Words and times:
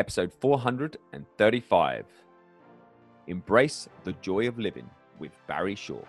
episode 0.00 0.32
435. 0.40 2.06
Embrace 3.26 3.86
the 4.04 4.12
joy 4.22 4.48
of 4.48 4.58
living 4.58 4.88
with 5.18 5.30
Barry 5.46 5.74
Shore. 5.74 6.08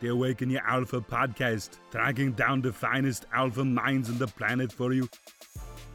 The 0.00 0.08
Awaken 0.08 0.50
Your 0.50 0.60
Alpha 0.66 1.00
podcast, 1.00 1.78
tracking 1.90 2.32
down 2.32 2.60
the 2.60 2.70
finest 2.70 3.24
alpha 3.32 3.64
minds 3.64 4.10
on 4.10 4.18
the 4.18 4.26
planet 4.26 4.70
for 4.70 4.92
you. 4.92 5.08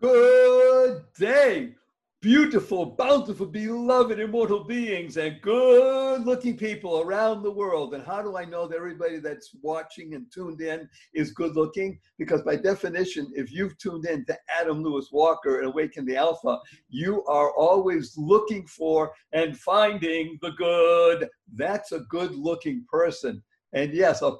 Good 0.00 1.04
day, 1.18 1.74
beautiful, 2.20 2.84
bountiful, 2.84 3.46
beloved, 3.46 4.20
immortal 4.20 4.62
beings, 4.62 5.16
and 5.16 5.40
good 5.40 6.26
looking 6.26 6.54
people 6.54 7.00
around 7.00 7.42
the 7.42 7.50
world. 7.50 7.94
And 7.94 8.04
how 8.04 8.20
do 8.20 8.36
I 8.36 8.44
know 8.44 8.68
that 8.68 8.76
everybody 8.76 9.18
that's 9.18 9.54
watching 9.62 10.14
and 10.14 10.30
tuned 10.30 10.60
in 10.60 10.86
is 11.14 11.32
good 11.32 11.56
looking? 11.56 11.98
Because 12.18 12.42
by 12.42 12.56
definition, 12.56 13.32
if 13.34 13.50
you've 13.50 13.78
tuned 13.78 14.04
in 14.04 14.26
to 14.26 14.38
Adam 14.60 14.82
Lewis 14.82 15.08
Walker 15.10 15.60
and 15.60 15.68
Awaken 15.68 16.04
the 16.04 16.16
Alpha, 16.16 16.58
you 16.90 17.24
are 17.24 17.52
always 17.52 18.12
looking 18.18 18.66
for 18.66 19.12
and 19.32 19.56
finding 19.56 20.38
the 20.42 20.50
good. 20.52 21.28
That's 21.54 21.92
a 21.92 22.00
good 22.00 22.34
looking 22.34 22.84
person. 22.90 23.42
And 23.72 23.94
yes, 23.94 24.20
a 24.20 24.36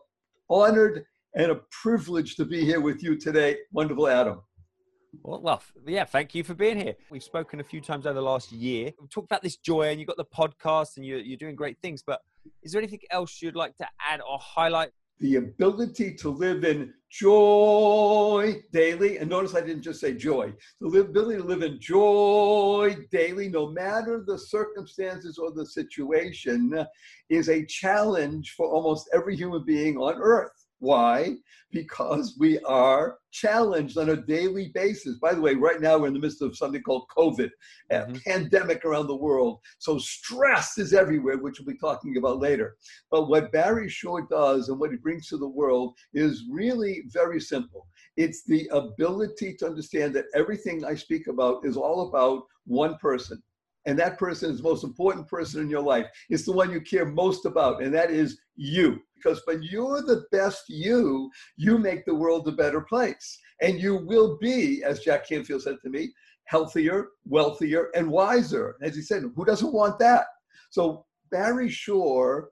honored 0.50 1.06
and 1.34 1.52
a 1.52 1.60
privilege 1.70 2.36
to 2.36 2.44
be 2.44 2.62
here 2.62 2.80
with 2.80 3.02
you 3.02 3.16
today. 3.16 3.56
Wonderful, 3.72 4.08
Adam. 4.08 4.42
Well, 5.22 5.40
well, 5.42 5.62
yeah, 5.86 6.04
thank 6.04 6.34
you 6.34 6.44
for 6.44 6.54
being 6.54 6.76
here. 6.76 6.94
We've 7.10 7.22
spoken 7.22 7.60
a 7.60 7.64
few 7.64 7.80
times 7.80 8.06
over 8.06 8.14
the 8.14 8.22
last 8.22 8.52
year. 8.52 8.92
We've 9.00 9.10
talked 9.10 9.26
about 9.26 9.42
this 9.42 9.56
joy, 9.56 9.88
and 9.88 9.98
you've 9.98 10.08
got 10.08 10.16
the 10.16 10.24
podcast, 10.24 10.96
and 10.96 11.04
you're, 11.04 11.18
you're 11.18 11.36
doing 11.36 11.56
great 11.56 11.78
things. 11.82 12.02
But 12.02 12.20
is 12.62 12.72
there 12.72 12.80
anything 12.80 13.00
else 13.10 13.42
you'd 13.42 13.56
like 13.56 13.76
to 13.78 13.86
add 14.00 14.20
or 14.20 14.38
highlight? 14.40 14.90
The 15.18 15.36
ability 15.36 16.14
to 16.14 16.30
live 16.30 16.64
in 16.64 16.94
joy 17.10 18.62
daily. 18.72 19.18
And 19.18 19.28
notice 19.28 19.54
I 19.54 19.60
didn't 19.60 19.82
just 19.82 20.00
say 20.00 20.14
joy. 20.14 20.54
The 20.80 21.00
ability 21.00 21.42
to 21.42 21.46
live 21.46 21.62
in 21.62 21.78
joy 21.78 22.96
daily, 23.10 23.48
no 23.48 23.70
matter 23.70 24.24
the 24.26 24.38
circumstances 24.38 25.36
or 25.36 25.50
the 25.50 25.66
situation, 25.66 26.86
is 27.28 27.50
a 27.50 27.66
challenge 27.66 28.54
for 28.56 28.66
almost 28.68 29.10
every 29.12 29.36
human 29.36 29.64
being 29.64 29.98
on 29.98 30.14
earth. 30.16 30.66
Why? 30.80 31.36
Because 31.70 32.36
we 32.38 32.58
are 32.60 33.18
challenged 33.32 33.98
on 33.98 34.08
a 34.08 34.16
daily 34.16 34.72
basis. 34.74 35.18
By 35.18 35.34
the 35.34 35.40
way, 35.40 35.54
right 35.54 35.80
now 35.80 35.98
we're 35.98 36.08
in 36.08 36.14
the 36.14 36.18
midst 36.18 36.40
of 36.40 36.56
something 36.56 36.82
called 36.82 37.04
COVID, 37.16 37.50
a 37.90 37.94
mm-hmm. 37.94 38.16
pandemic 38.26 38.84
around 38.84 39.06
the 39.06 39.14
world. 39.14 39.60
So 39.78 39.98
stress 39.98 40.78
is 40.78 40.94
everywhere, 40.94 41.36
which 41.36 41.60
we'll 41.60 41.72
be 41.72 41.78
talking 41.78 42.16
about 42.16 42.40
later. 42.40 42.76
But 43.10 43.28
what 43.28 43.52
Barry 43.52 43.90
Shore 43.90 44.26
does 44.28 44.70
and 44.70 44.80
what 44.80 44.90
he 44.90 44.96
brings 44.96 45.28
to 45.28 45.36
the 45.36 45.48
world 45.48 45.94
is 46.14 46.44
really 46.50 47.02
very 47.08 47.40
simple. 47.40 47.86
It's 48.16 48.42
the 48.44 48.66
ability 48.72 49.56
to 49.58 49.66
understand 49.66 50.14
that 50.14 50.26
everything 50.34 50.84
I 50.84 50.94
speak 50.94 51.26
about 51.26 51.66
is 51.66 51.76
all 51.76 52.08
about 52.08 52.44
one 52.64 52.96
person. 52.96 53.42
And 53.86 53.98
that 53.98 54.18
person 54.18 54.50
is 54.50 54.58
the 54.58 54.68
most 54.68 54.84
important 54.84 55.26
person 55.26 55.62
in 55.62 55.70
your 55.70 55.82
life. 55.82 56.06
It's 56.28 56.44
the 56.44 56.52
one 56.52 56.70
you 56.70 56.80
care 56.80 57.06
most 57.06 57.46
about, 57.46 57.82
and 57.82 57.94
that 57.94 58.10
is 58.10 58.38
you 58.56 59.00
because 59.20 59.42
when 59.44 59.62
you're 59.62 60.02
the 60.02 60.24
best 60.32 60.64
you, 60.68 61.30
you 61.56 61.78
make 61.78 62.04
the 62.04 62.14
world 62.14 62.48
a 62.48 62.52
better 62.52 62.80
place. 62.80 63.38
And 63.60 63.80
you 63.80 63.96
will 63.96 64.38
be, 64.40 64.82
as 64.82 65.00
Jack 65.00 65.28
Canfield 65.28 65.62
said 65.62 65.76
to 65.82 65.90
me, 65.90 66.12
healthier, 66.44 67.08
wealthier, 67.26 67.90
and 67.94 68.10
wiser. 68.10 68.76
As 68.82 68.96
he 68.96 69.02
said, 69.02 69.24
who 69.34 69.44
doesn't 69.44 69.72
want 69.72 69.98
that? 69.98 70.24
So 70.70 71.04
Barry 71.30 71.68
Shore 71.68 72.50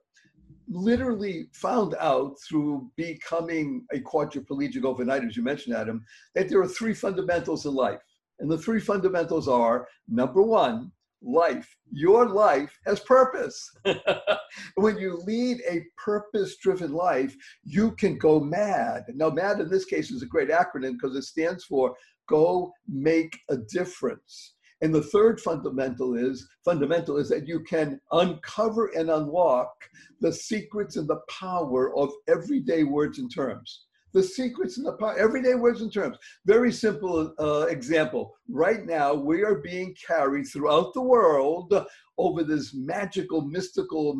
literally 0.69 1.47
found 1.53 1.95
out 1.99 2.35
through 2.47 2.91
becoming 2.95 3.85
a 3.91 3.99
quadriplegic 3.99 4.85
overnight, 4.85 5.23
as 5.23 5.35
you 5.35 5.43
mentioned, 5.43 5.75
Adam, 5.75 6.05
that 6.35 6.47
there 6.47 6.61
are 6.61 6.67
three 6.67 6.93
fundamentals 6.93 7.65
in 7.65 7.73
life. 7.73 7.99
And 8.39 8.49
the 8.49 8.57
three 8.57 8.79
fundamentals 8.79 9.47
are 9.47 9.87
number 10.07 10.41
one, 10.43 10.91
life. 11.21 11.75
Your 11.91 12.27
life 12.27 12.77
has 12.85 12.99
purpose. 13.01 13.69
when 14.75 14.97
you 14.97 15.21
lead 15.25 15.61
a 15.69 15.83
purpose 15.97 16.57
driven 16.57 16.93
life, 16.93 17.35
you 17.63 17.91
can 17.91 18.17
go 18.17 18.39
mad. 18.39 19.03
Now, 19.15 19.29
MAD 19.29 19.59
in 19.59 19.69
this 19.69 19.85
case 19.85 20.11
is 20.11 20.21
a 20.21 20.27
great 20.27 20.49
acronym 20.49 20.93
because 20.93 21.15
it 21.15 21.23
stands 21.23 21.65
for 21.65 21.95
Go 22.27 22.71
Make 22.87 23.37
a 23.49 23.57
Difference. 23.57 24.53
And 24.81 24.95
the 24.95 25.03
third 25.03 25.41
fundamental 25.41 26.15
is 26.15 26.47
fundamental 26.63 27.17
is 27.17 27.27
that 27.29 27.47
you 27.47 27.59
can 27.61 27.99
uncover 28.13 28.87
and 28.95 29.09
unlock 29.09 29.73
the 30.21 30.31
secrets 30.31 30.95
and 30.95 31.07
the 31.07 31.19
power 31.29 31.93
of 31.97 32.11
everyday 32.29 32.83
words 32.83 33.19
and 33.19 33.33
terms 33.33 33.87
the 34.13 34.23
secrets 34.23 34.77
and 34.77 34.85
the 34.85 34.93
power, 34.93 35.17
everyday 35.17 35.55
words 35.55 35.81
and 35.81 35.93
terms. 35.93 36.17
Very 36.45 36.71
simple 36.71 37.33
uh, 37.39 37.67
example. 37.69 38.35
Right 38.47 38.85
now, 38.85 39.13
we 39.13 39.43
are 39.43 39.55
being 39.55 39.95
carried 40.05 40.45
throughout 40.45 40.93
the 40.93 41.01
world 41.01 41.73
over 42.17 42.43
this 42.43 42.73
magical, 42.73 43.41
mystical, 43.41 44.15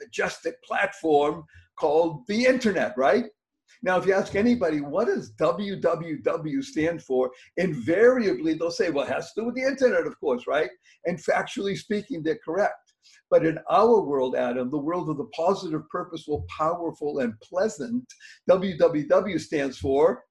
majestic 0.00 0.62
platform 0.62 1.44
called 1.76 2.26
the 2.26 2.44
internet, 2.44 2.94
right? 2.96 3.26
Now, 3.82 3.96
if 3.98 4.06
you 4.06 4.12
ask 4.12 4.34
anybody, 4.34 4.80
what 4.80 5.06
does 5.06 5.32
www 5.32 6.64
stand 6.64 7.02
for? 7.02 7.30
Invariably, 7.56 8.54
they'll 8.54 8.70
say, 8.70 8.90
well, 8.90 9.06
it 9.06 9.12
has 9.12 9.32
to 9.32 9.42
do 9.42 9.46
with 9.46 9.54
the 9.54 9.62
internet, 9.62 10.06
of 10.06 10.18
course, 10.18 10.46
right? 10.48 10.70
And 11.04 11.16
factually 11.16 11.76
speaking, 11.76 12.22
they're 12.22 12.40
correct. 12.44 12.87
But 13.30 13.44
in 13.44 13.58
our 13.70 14.00
world, 14.00 14.36
Adam, 14.36 14.70
the 14.70 14.78
world 14.78 15.08
of 15.08 15.18
the 15.18 15.28
positive, 15.36 15.88
purposeful, 15.90 16.46
powerful, 16.56 17.20
and 17.20 17.38
pleasant, 17.40 18.04
WWW 18.48 19.40
stands 19.40 19.78
for 19.78 20.24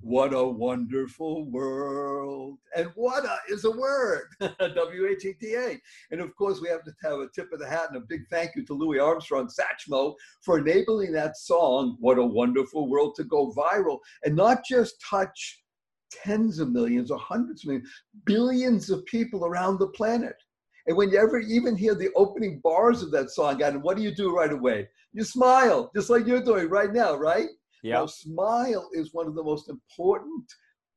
what 0.00 0.34
a 0.34 0.42
wonderful 0.42 1.50
world. 1.50 2.58
And 2.76 2.90
what 2.94 3.24
a 3.24 3.38
is 3.48 3.64
a 3.64 3.70
word, 3.70 4.26
W 4.40 5.06
H 5.06 5.24
E 5.24 5.34
T 5.34 5.54
A. 5.54 5.80
And 6.10 6.20
of 6.20 6.34
course, 6.34 6.60
we 6.60 6.68
have 6.68 6.84
to 6.84 6.92
have 7.02 7.20
a 7.20 7.28
tip 7.34 7.52
of 7.52 7.60
the 7.60 7.68
hat 7.68 7.88
and 7.88 7.96
a 7.96 8.06
big 8.08 8.22
thank 8.30 8.56
you 8.56 8.64
to 8.66 8.74
Louis 8.74 8.98
Armstrong 8.98 9.48
Satchmo 9.48 10.14
for 10.44 10.58
enabling 10.58 11.12
that 11.12 11.36
song, 11.36 11.96
What 12.00 12.18
a 12.18 12.24
Wonderful 12.24 12.88
World, 12.88 13.14
to 13.16 13.24
go 13.24 13.52
viral 13.52 13.98
and 14.24 14.34
not 14.34 14.64
just 14.64 14.96
touch 15.08 15.62
tens 16.10 16.58
of 16.58 16.72
millions 16.72 17.10
or 17.10 17.18
hundreds 17.18 17.62
of 17.62 17.68
millions, 17.68 17.88
billions 18.24 18.90
of 18.90 19.04
people 19.06 19.46
around 19.46 19.78
the 19.78 19.88
planet. 19.88 20.36
And 20.86 20.96
when 20.96 21.10
you 21.10 21.18
ever 21.18 21.38
even 21.38 21.76
hear 21.76 21.94
the 21.94 22.10
opening 22.16 22.60
bars 22.62 23.02
of 23.02 23.10
that 23.12 23.30
song, 23.30 23.62
and 23.62 23.82
what 23.82 23.96
do 23.96 24.02
you 24.02 24.14
do 24.14 24.36
right 24.36 24.52
away? 24.52 24.88
You 25.12 25.24
smile, 25.24 25.90
just 25.94 26.10
like 26.10 26.26
you're 26.26 26.42
doing 26.42 26.68
right 26.68 26.92
now, 26.92 27.14
right? 27.14 27.48
Yeah. 27.82 27.94
Now, 27.94 28.06
smile 28.06 28.88
is 28.92 29.12
one 29.12 29.26
of 29.26 29.34
the 29.34 29.42
most 29.42 29.68
important, 29.68 30.44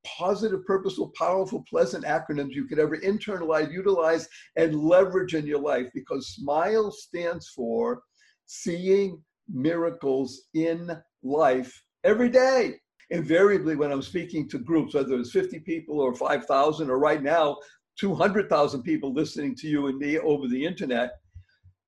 positive, 0.05 0.65
purposeful, 0.65 1.11
powerful, 1.17 1.63
pleasant 1.69 2.05
acronyms 2.05 2.51
you 2.51 2.65
could 2.65 2.79
ever 2.79 2.97
internalize, 2.97 3.71
utilize, 3.71 4.27
and 4.55 4.79
leverage 4.79 5.33
in 5.33 5.45
your 5.45 5.59
life 5.59 5.87
because 5.93 6.35
smile 6.35 6.91
stands 6.91 7.49
for 7.49 8.01
seeing 8.45 9.21
miracles 9.51 10.43
in 10.53 10.91
life 11.23 11.83
every 12.03 12.29
day. 12.29 12.75
Invariably, 13.11 13.75
when 13.75 13.91
I'm 13.91 14.01
speaking 14.01 14.49
to 14.49 14.57
groups, 14.59 14.95
whether 14.95 15.15
it's 15.15 15.31
50 15.31 15.59
people 15.59 15.99
or 15.99 16.15
5,000, 16.15 16.89
or 16.89 16.97
right 16.97 17.21
now, 17.21 17.57
200,000 17.99 18.83
people 18.83 19.13
listening 19.13 19.55
to 19.55 19.67
you 19.67 19.87
and 19.87 19.97
me 19.97 20.19
over 20.19 20.47
the 20.47 20.65
internet, 20.65 21.13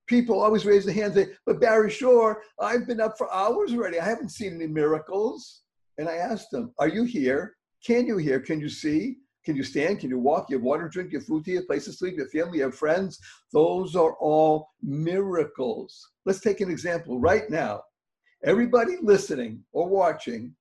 people 0.06 0.40
always 0.40 0.66
raise 0.66 0.84
their 0.84 0.94
hands 0.94 1.16
and 1.16 1.26
say, 1.26 1.34
But 1.46 1.60
Barry 1.60 1.90
Shore, 1.90 2.42
I've 2.60 2.86
been 2.86 3.00
up 3.00 3.16
for 3.18 3.32
hours 3.32 3.72
already. 3.72 4.00
I 4.00 4.04
haven't 4.04 4.30
seen 4.30 4.54
any 4.54 4.66
miracles. 4.66 5.62
And 5.98 6.08
I 6.08 6.16
asked 6.16 6.50
them, 6.50 6.72
Are 6.78 6.88
you 6.88 7.04
here? 7.04 7.56
Can 7.84 8.06
you 8.06 8.16
hear? 8.16 8.40
Can 8.40 8.60
you 8.60 8.68
see? 8.68 9.18
Can 9.44 9.56
you 9.56 9.62
stand? 9.62 10.00
Can 10.00 10.10
you 10.10 10.18
walk? 10.18 10.50
You 10.50 10.56
have 10.56 10.64
water, 10.64 10.84
to 10.84 10.90
drink, 10.90 11.12
you 11.12 11.18
have 11.18 11.26
food 11.26 11.44
to 11.44 11.52
eat, 11.52 11.66
place 11.66 11.86
to 11.86 11.92
sleep, 11.92 12.14
you 12.16 12.22
have 12.22 12.30
family, 12.30 12.58
you 12.58 12.64
have 12.64 12.74
friends. 12.74 13.18
Those 13.52 13.96
are 13.96 14.14
all 14.14 14.68
miracles. 14.82 16.10
Let's 16.26 16.40
take 16.40 16.60
an 16.60 16.70
example 16.70 17.18
right 17.18 17.48
now. 17.48 17.82
Everybody 18.44 18.96
listening 19.02 19.64
or 19.72 19.88
watching 19.88 20.54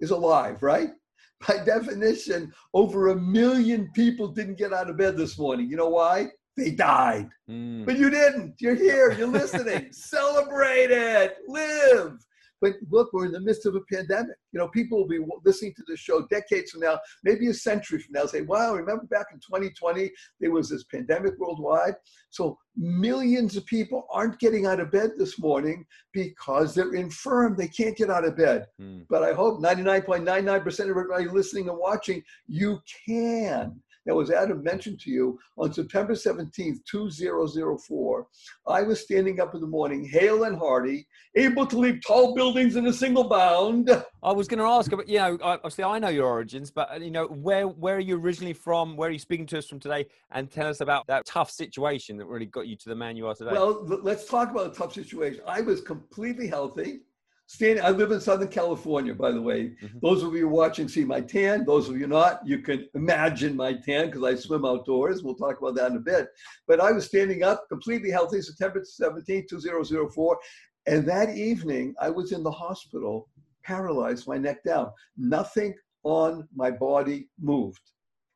is 0.00 0.10
alive, 0.10 0.62
right? 0.62 0.90
By 1.46 1.64
definition, 1.64 2.52
over 2.72 3.08
a 3.08 3.16
million 3.16 3.90
people 3.94 4.28
didn't 4.28 4.58
get 4.58 4.72
out 4.72 4.88
of 4.88 4.96
bed 4.96 5.16
this 5.16 5.38
morning. 5.38 5.68
You 5.68 5.76
know 5.76 5.88
why? 5.88 6.28
They 6.56 6.70
died. 6.70 7.30
Mm. 7.50 7.86
But 7.86 7.98
you 7.98 8.10
didn't. 8.10 8.54
You're 8.60 8.74
here. 8.74 9.12
You're 9.12 9.26
listening. 9.26 9.88
Celebrate 9.92 10.90
it. 10.90 11.38
Live. 11.48 12.18
But 12.62 12.74
look, 12.90 13.12
we're 13.12 13.26
in 13.26 13.32
the 13.32 13.40
midst 13.40 13.66
of 13.66 13.74
a 13.74 13.80
pandemic. 13.92 14.36
You 14.52 14.60
know, 14.60 14.68
people 14.68 14.98
will 14.98 15.08
be 15.08 15.18
listening 15.44 15.74
to 15.74 15.82
this 15.86 15.98
show 15.98 16.24
decades 16.28 16.70
from 16.70 16.80
now, 16.80 17.00
maybe 17.24 17.48
a 17.48 17.54
century 17.54 17.98
from 17.98 18.12
now, 18.12 18.24
say, 18.24 18.42
wow, 18.42 18.72
remember 18.74 19.04
back 19.06 19.26
in 19.32 19.38
2020, 19.40 20.10
there 20.40 20.52
was 20.52 20.70
this 20.70 20.84
pandemic 20.84 21.36
worldwide? 21.38 21.96
So 22.30 22.56
millions 22.76 23.56
of 23.56 23.66
people 23.66 24.06
aren't 24.12 24.38
getting 24.38 24.66
out 24.66 24.78
of 24.78 24.92
bed 24.92 25.10
this 25.18 25.40
morning 25.40 25.84
because 26.12 26.72
they're 26.72 26.94
infirm. 26.94 27.56
They 27.56 27.68
can't 27.68 27.96
get 27.96 28.10
out 28.10 28.24
of 28.24 28.36
bed. 28.36 28.66
Mm. 28.80 29.06
But 29.10 29.24
I 29.24 29.32
hope 29.32 29.60
99.99% 29.60 30.66
of 30.66 30.88
everybody 30.88 31.26
listening 31.26 31.68
and 31.68 31.78
watching, 31.78 32.22
you 32.46 32.80
can. 33.06 33.82
Now, 34.04 34.18
as 34.20 34.30
Adam 34.30 34.62
mentioned 34.62 35.00
to 35.00 35.10
you, 35.10 35.38
on 35.56 35.72
September 35.72 36.14
17th, 36.14 36.78
2004, 36.90 38.26
I 38.66 38.82
was 38.82 39.00
standing 39.00 39.40
up 39.40 39.54
in 39.54 39.60
the 39.60 39.66
morning, 39.66 40.04
hale 40.04 40.44
and 40.44 40.58
hearty, 40.58 41.06
able 41.36 41.66
to 41.66 41.78
leap 41.78 42.02
tall 42.04 42.34
buildings 42.34 42.76
in 42.76 42.86
a 42.86 42.92
single 42.92 43.24
bound. 43.24 43.90
I 44.22 44.32
was 44.32 44.48
going 44.48 44.58
to 44.58 44.64
ask, 44.64 44.90
but 44.90 45.08
you 45.08 45.18
know, 45.18 45.38
obviously 45.40 45.84
I 45.84 45.98
know 45.98 46.08
your 46.08 46.26
origins, 46.26 46.70
but 46.70 47.00
you 47.00 47.10
know, 47.10 47.26
where 47.26 47.68
where 47.68 47.96
are 47.96 48.00
you 48.00 48.18
originally 48.18 48.52
from? 48.52 48.96
Where 48.96 49.08
are 49.08 49.12
you 49.12 49.18
speaking 49.18 49.46
to 49.46 49.58
us 49.58 49.66
from 49.66 49.78
today? 49.78 50.06
And 50.32 50.50
tell 50.50 50.66
us 50.66 50.80
about 50.80 51.06
that 51.06 51.24
tough 51.24 51.50
situation 51.50 52.16
that 52.18 52.26
really 52.26 52.46
got 52.46 52.66
you 52.66 52.76
to 52.76 52.88
the 52.88 52.96
man 52.96 53.16
you 53.16 53.26
are 53.28 53.34
today. 53.34 53.52
Well, 53.52 53.84
let's 54.02 54.26
talk 54.26 54.50
about 54.50 54.72
a 54.72 54.74
tough 54.74 54.94
situation. 54.94 55.42
I 55.46 55.60
was 55.60 55.80
completely 55.80 56.48
healthy. 56.48 57.00
Standing, 57.46 57.84
I 57.84 57.90
live 57.90 58.12
in 58.12 58.20
Southern 58.20 58.48
California, 58.48 59.14
by 59.14 59.30
the 59.30 59.42
way. 59.42 59.76
Mhm. 59.82 60.00
Those 60.00 60.22
of 60.22 60.34
you 60.34 60.48
watching 60.48 60.88
see 60.88 61.04
my 61.04 61.20
tan. 61.20 61.64
Those 61.66 61.88
of 61.88 61.98
you 61.98 62.06
not, 62.06 62.40
you 62.46 62.60
can 62.60 62.88
imagine 62.94 63.54
my 63.54 63.74
tan 63.74 64.06
because 64.06 64.22
I 64.24 64.34
swim 64.36 64.64
outdoors. 64.64 65.22
We'll 65.22 65.34
talk 65.34 65.58
about 65.58 65.74
that 65.74 65.90
in 65.90 65.98
a 65.98 66.00
bit. 66.00 66.28
But 66.66 66.80
I 66.80 66.92
was 66.92 67.06
standing 67.06 67.42
up, 67.42 67.66
completely 67.68 68.10
healthy, 68.10 68.40
September 68.40 68.82
17, 68.84 69.46
2004. 69.48 70.38
And 70.86 71.06
that 71.06 71.36
evening, 71.36 71.94
I 72.00 72.10
was 72.10 72.32
in 72.32 72.42
the 72.42 72.50
hospital, 72.50 73.28
paralyzed, 73.64 74.26
my 74.26 74.38
neck 74.38 74.64
down. 74.64 74.90
Nothing 75.16 75.74
on 76.04 76.48
my 76.54 76.70
body 76.70 77.28
moved. 77.38 77.82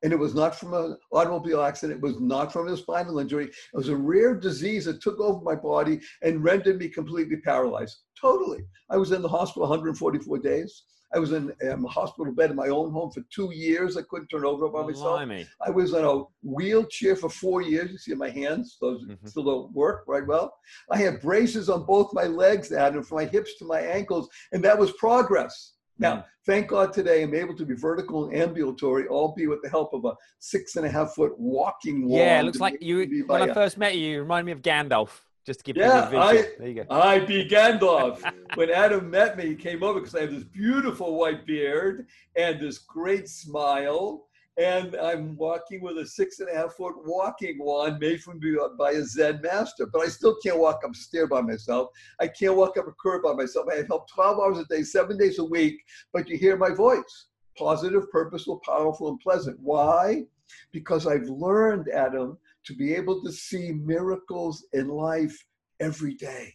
And 0.02 0.12
it 0.12 0.18
was 0.18 0.34
not 0.34 0.54
from 0.54 0.74
an 0.74 0.96
automobile 1.12 1.62
accident. 1.62 1.98
It 1.98 2.06
was 2.06 2.20
not 2.20 2.52
from 2.52 2.68
a 2.68 2.76
spinal 2.76 3.18
injury. 3.18 3.46
It 3.46 3.52
was 3.76 3.88
a 3.88 3.96
rare 3.96 4.34
disease 4.34 4.84
that 4.84 5.00
took 5.00 5.18
over 5.20 5.42
my 5.42 5.54
body 5.54 6.00
and 6.22 6.44
rendered 6.44 6.78
me 6.78 6.88
completely 6.88 7.36
paralyzed. 7.38 7.96
Totally. 8.20 8.64
I 8.90 8.96
was 8.98 9.12
in 9.12 9.22
the 9.22 9.28
hospital 9.28 9.62
144 9.62 10.38
days. 10.38 10.82
I 11.14 11.18
was 11.18 11.32
in 11.32 11.52
um, 11.70 11.84
a 11.84 11.88
hospital 11.88 12.32
bed 12.32 12.50
in 12.50 12.56
my 12.56 12.68
own 12.68 12.90
home 12.92 13.10
for 13.10 13.22
two 13.32 13.50
years. 13.54 13.96
I 13.96 14.02
couldn't 14.02 14.26
turn 14.28 14.44
over 14.44 14.68
by 14.68 14.82
myself. 14.82 15.18
Blimey. 15.20 15.46
I 15.64 15.70
was 15.70 15.94
in 15.94 16.04
a 16.04 16.24
wheelchair 16.42 17.16
for 17.16 17.30
four 17.30 17.62
years. 17.62 17.90
You 17.92 17.98
see 17.98 18.14
my 18.14 18.28
hands; 18.28 18.76
those 18.80 19.04
Mhm. 19.04 19.28
still 19.28 19.44
don't 19.44 19.72
work 19.72 20.04
right 20.08 20.26
well. 20.26 20.52
I 20.90 20.98
had 20.98 21.20
braces 21.22 21.70
on 21.70 21.86
both 21.86 22.12
my 22.12 22.24
legs, 22.24 22.72
Adam, 22.72 23.02
from 23.04 23.18
my 23.18 23.24
hips 23.24 23.56
to 23.58 23.64
my 23.64 23.80
ankles, 23.80 24.28
and 24.52 24.64
that 24.64 24.78
was 24.78 24.92
progress. 24.92 25.75
Now, 25.98 26.16
Mm. 26.16 26.24
thank 26.44 26.68
God 26.68 26.92
today 26.92 27.22
I'm 27.22 27.34
able 27.34 27.54
to 27.56 27.64
be 27.64 27.74
vertical 27.74 28.26
and 28.26 28.34
ambulatory, 28.36 29.06
all 29.08 29.32
be 29.34 29.46
with 29.46 29.62
the 29.62 29.68
help 29.68 29.94
of 29.94 30.04
a 30.04 30.14
six 30.38 30.76
and 30.76 30.84
a 30.86 30.90
half 30.90 31.14
foot 31.14 31.38
walking 31.38 32.02
wand. 32.08 32.12
Yeah, 32.12 32.40
it 32.40 32.42
looks 32.44 32.60
like 32.60 32.82
you. 32.82 33.24
When 33.26 33.42
I 33.42 33.52
first 33.54 33.78
met 33.78 33.96
you, 33.96 34.08
you 34.08 34.20
remind 34.20 34.46
me 34.46 34.52
of 34.52 34.62
Gandalf. 34.62 35.20
Just 35.46 35.60
to 35.60 35.64
give 35.72 35.76
Yeah, 35.76 36.06
people 36.06 36.18
a 36.18 36.28
visual. 36.32 36.44
I- 36.44 36.56
there 36.58 36.68
you 36.68 36.74
go. 36.74 36.86
I 36.90 37.18
be 37.20 37.48
Gandalf. 37.48 38.20
when 38.56 38.68
Adam 38.70 39.08
met 39.08 39.36
me, 39.36 39.46
he 39.46 39.54
came 39.54 39.82
over 39.84 40.00
because 40.00 40.14
I 40.16 40.22
have 40.22 40.32
this 40.32 40.42
beautiful 40.44 41.14
white 41.16 41.46
beard 41.46 42.06
and 42.34 42.60
this 42.60 42.78
great 42.78 43.28
smile. 43.28 44.26
And 44.58 44.96
I'm 44.96 45.36
walking 45.36 45.82
with 45.82 45.98
a 45.98 46.06
six 46.06 46.40
and 46.40 46.48
a 46.48 46.54
half 46.54 46.74
foot 46.74 46.94
walking 47.04 47.58
wand 47.58 47.98
made 48.00 48.22
from 48.22 48.40
by 48.78 48.92
a 48.92 49.04
Zen 49.04 49.40
master. 49.42 49.86
But 49.86 50.02
I 50.02 50.08
still 50.08 50.36
can't 50.42 50.58
walk 50.58 50.80
up 50.82 50.92
a 50.92 50.94
stair 50.94 51.26
by 51.26 51.42
myself. 51.42 51.90
I 52.20 52.28
can't 52.28 52.56
walk 52.56 52.78
up 52.78 52.88
a 52.88 52.92
curb 53.00 53.22
by 53.22 53.34
myself. 53.34 53.66
I 53.70 53.76
have 53.76 53.88
help 53.88 54.08
12 54.10 54.38
hours 54.38 54.58
a 54.58 54.64
day, 54.64 54.82
seven 54.82 55.18
days 55.18 55.38
a 55.38 55.44
week. 55.44 55.82
But 56.12 56.28
you 56.28 56.38
hear 56.38 56.56
my 56.56 56.70
voice 56.70 57.26
positive, 57.56 58.10
purposeful, 58.10 58.60
powerful, 58.64 59.08
and 59.08 59.20
pleasant. 59.20 59.58
Why? 59.60 60.24
Because 60.72 61.06
I've 61.06 61.28
learned, 61.28 61.88
Adam, 61.88 62.38
to 62.66 62.74
be 62.74 62.94
able 62.94 63.22
to 63.22 63.32
see 63.32 63.72
miracles 63.72 64.66
in 64.72 64.88
life 64.88 65.36
every 65.80 66.14
day. 66.14 66.52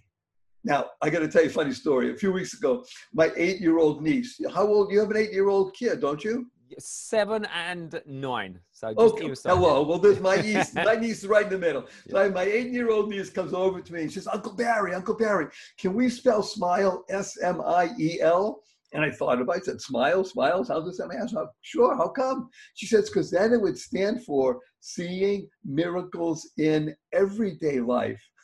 Now, 0.63 0.91
I 1.01 1.09
got 1.09 1.19
to 1.19 1.27
tell 1.27 1.43
you 1.43 1.49
a 1.49 1.53
funny 1.53 1.73
story. 1.73 2.11
A 2.11 2.15
few 2.15 2.31
weeks 2.31 2.53
ago, 2.53 2.85
my 3.13 3.31
eight 3.35 3.59
year 3.59 3.79
old 3.79 4.03
niece, 4.03 4.39
how 4.53 4.67
old? 4.67 4.89
Do 4.89 4.93
you 4.95 5.01
have 5.01 5.09
an 5.09 5.17
eight 5.17 5.31
year 5.31 5.49
old 5.49 5.73
kid, 5.73 6.01
don't 6.01 6.23
you? 6.23 6.47
Seven 6.79 7.45
and 7.45 8.01
nine. 8.05 8.59
So 8.71 8.93
just 8.93 9.13
Okay. 9.15 9.33
Hello. 9.45 9.77
Oh, 9.77 9.83
well, 9.83 9.97
there's 9.99 10.19
my 10.19 10.35
niece. 10.41 10.73
my 10.73 10.95
niece 10.95 11.19
is 11.23 11.27
right 11.27 11.45
in 11.45 11.51
the 11.51 11.57
middle. 11.57 11.85
So 12.09 12.17
I- 12.19 12.29
my 12.29 12.43
eight 12.43 12.71
year 12.71 12.89
old 12.89 13.09
niece 13.09 13.29
comes 13.29 13.53
over 13.53 13.81
to 13.81 13.93
me 13.93 14.01
and 14.01 14.11
she 14.11 14.15
says, 14.15 14.27
Uncle 14.27 14.53
Barry, 14.53 14.93
Uncle 14.93 15.15
Barry, 15.15 15.47
can 15.79 15.93
we 15.93 16.09
spell 16.09 16.41
smile 16.43 17.03
S 17.09 17.37
M 17.41 17.61
I 17.61 17.89
E 17.99 18.19
L? 18.21 18.61
And 18.93 19.03
I 19.05 19.09
thought 19.09 19.39
about 19.41 19.55
it. 19.55 19.61
I 19.61 19.65
said, 19.65 19.79
Smile, 19.79 20.21
smiles. 20.25 20.67
How 20.67 20.81
does 20.81 20.97
that 20.97 21.07
mean? 21.07 21.21
I 21.21 21.25
said, 21.25 21.45
Sure. 21.61 21.95
How 21.95 22.09
come? 22.09 22.49
She 22.73 22.87
says, 22.87 23.09
Because 23.09 23.31
then 23.31 23.53
it 23.53 23.61
would 23.61 23.77
stand 23.77 24.25
for 24.25 24.59
seeing 24.81 25.47
miracles 25.63 26.49
in 26.57 26.93
everyday 27.13 27.79
life. 27.79 28.21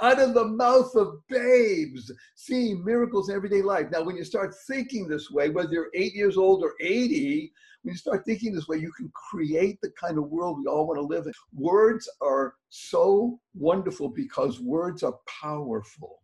Out 0.00 0.20
of 0.20 0.34
the 0.34 0.46
mouth 0.46 0.94
of 0.96 1.20
babes, 1.28 2.12
seeing 2.34 2.84
miracles 2.84 3.28
in 3.28 3.36
everyday 3.36 3.62
life. 3.62 3.86
Now, 3.90 4.02
when 4.02 4.16
you 4.16 4.24
start 4.24 4.54
thinking 4.66 5.06
this 5.06 5.30
way, 5.30 5.48
whether 5.48 5.72
you're 5.72 5.90
eight 5.94 6.14
years 6.14 6.36
old 6.36 6.62
or 6.64 6.74
80, 6.80 7.52
when 7.82 7.92
you 7.92 7.98
start 7.98 8.24
thinking 8.24 8.52
this 8.52 8.68
way, 8.68 8.78
you 8.78 8.92
can 8.92 9.10
create 9.30 9.80
the 9.80 9.90
kind 10.00 10.18
of 10.18 10.28
world 10.28 10.58
we 10.58 10.66
all 10.66 10.86
want 10.86 10.98
to 10.98 11.06
live 11.06 11.26
in. 11.26 11.32
Words 11.54 12.08
are 12.20 12.54
so 12.68 13.40
wonderful 13.54 14.08
because 14.08 14.60
words 14.60 15.02
are 15.02 15.18
powerful. 15.26 16.22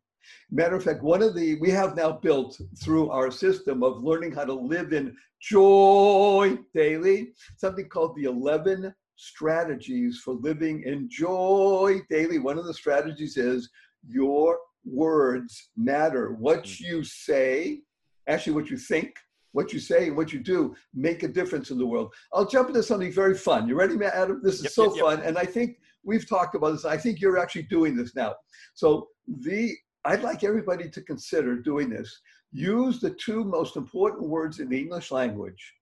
Matter 0.50 0.76
of 0.76 0.84
fact, 0.84 1.02
one 1.02 1.22
of 1.22 1.34
the, 1.34 1.54
we 1.60 1.70
have 1.70 1.96
now 1.96 2.12
built 2.12 2.60
through 2.82 3.10
our 3.10 3.30
system 3.30 3.82
of 3.82 4.02
learning 4.02 4.32
how 4.32 4.44
to 4.44 4.52
live 4.52 4.92
in 4.92 5.16
joy 5.40 6.58
daily, 6.74 7.32
something 7.56 7.88
called 7.88 8.16
the 8.16 8.24
11 8.24 8.94
strategies 9.18 10.20
for 10.24 10.34
living 10.34 10.84
in 10.84 11.08
joy 11.10 12.00
daily. 12.08 12.38
One 12.38 12.56
of 12.56 12.64
the 12.64 12.72
strategies 12.72 13.36
is 13.36 13.68
your 14.08 14.58
words 14.84 15.70
matter. 15.76 16.32
What 16.32 16.66
hmm. 16.66 16.84
you 16.84 17.04
say, 17.04 17.80
actually, 18.28 18.54
what 18.54 18.70
you 18.70 18.78
think, 18.78 19.14
what 19.52 19.72
you 19.72 19.80
say, 19.80 20.06
and 20.06 20.16
what 20.16 20.32
you 20.32 20.38
do 20.38 20.74
make 20.94 21.24
a 21.24 21.28
difference 21.28 21.70
in 21.70 21.78
the 21.78 21.86
world. 21.86 22.14
I'll 22.32 22.46
jump 22.46 22.68
into 22.68 22.82
something 22.82 23.12
very 23.12 23.34
fun. 23.34 23.68
You 23.68 23.74
ready, 23.74 23.96
Matt? 23.96 24.14
Adam? 24.14 24.40
This 24.42 24.56
is 24.56 24.64
Yep, 24.64 24.72
so 24.72 24.84
yep, 24.84 24.92
yep. 24.94 25.04
fun. 25.04 25.20
And 25.22 25.36
I 25.36 25.44
think 25.44 25.78
we've 26.04 26.28
talked 26.28 26.54
about 26.54 26.72
this. 26.72 26.84
I 26.84 26.96
think 26.96 27.20
you're 27.20 27.38
actually 27.38 27.62
doing 27.62 27.96
this 27.96 28.14
now. 28.14 28.36
So 28.74 29.08
the 29.26 29.74
I'd 30.04 30.22
like 30.22 30.44
everybody 30.44 30.88
to 30.88 31.02
consider 31.02 31.56
doing 31.56 31.90
this. 31.90 32.20
Use 32.52 33.00
the 33.00 33.10
two 33.10 33.44
most 33.44 33.76
important 33.76 34.28
words 34.28 34.60
in 34.60 34.68
the 34.68 34.78
English 34.78 35.10
language 35.10 35.74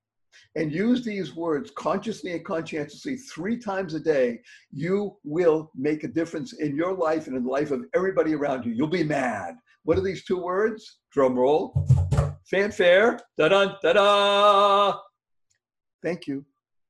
and 0.54 0.72
use 0.72 1.04
these 1.04 1.34
words 1.34 1.70
consciously 1.76 2.32
and 2.32 2.44
conscientiously 2.44 3.16
three 3.16 3.58
times 3.58 3.94
a 3.94 4.00
day. 4.00 4.40
You 4.70 5.16
will 5.24 5.70
make 5.74 6.04
a 6.04 6.08
difference 6.08 6.54
in 6.54 6.76
your 6.76 6.94
life 6.94 7.26
and 7.26 7.36
in 7.36 7.44
the 7.44 7.50
life 7.50 7.70
of 7.70 7.84
everybody 7.94 8.34
around 8.34 8.64
you. 8.64 8.72
You'll 8.72 8.88
be 8.88 9.04
mad. 9.04 9.56
What 9.84 9.98
are 9.98 10.02
these 10.02 10.24
two 10.24 10.38
words? 10.38 10.98
Drum 11.12 11.38
roll. 11.38 11.86
Fanfare. 12.50 13.20
Da 13.38 13.48
da 13.48 13.76
da 13.82 13.92
da. 13.92 14.98
Thank 16.02 16.26
you. 16.26 16.44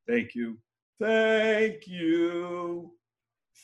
Thank 0.08 0.34
you. 0.34 0.58
Thank 1.00 1.86
you. 1.86 2.92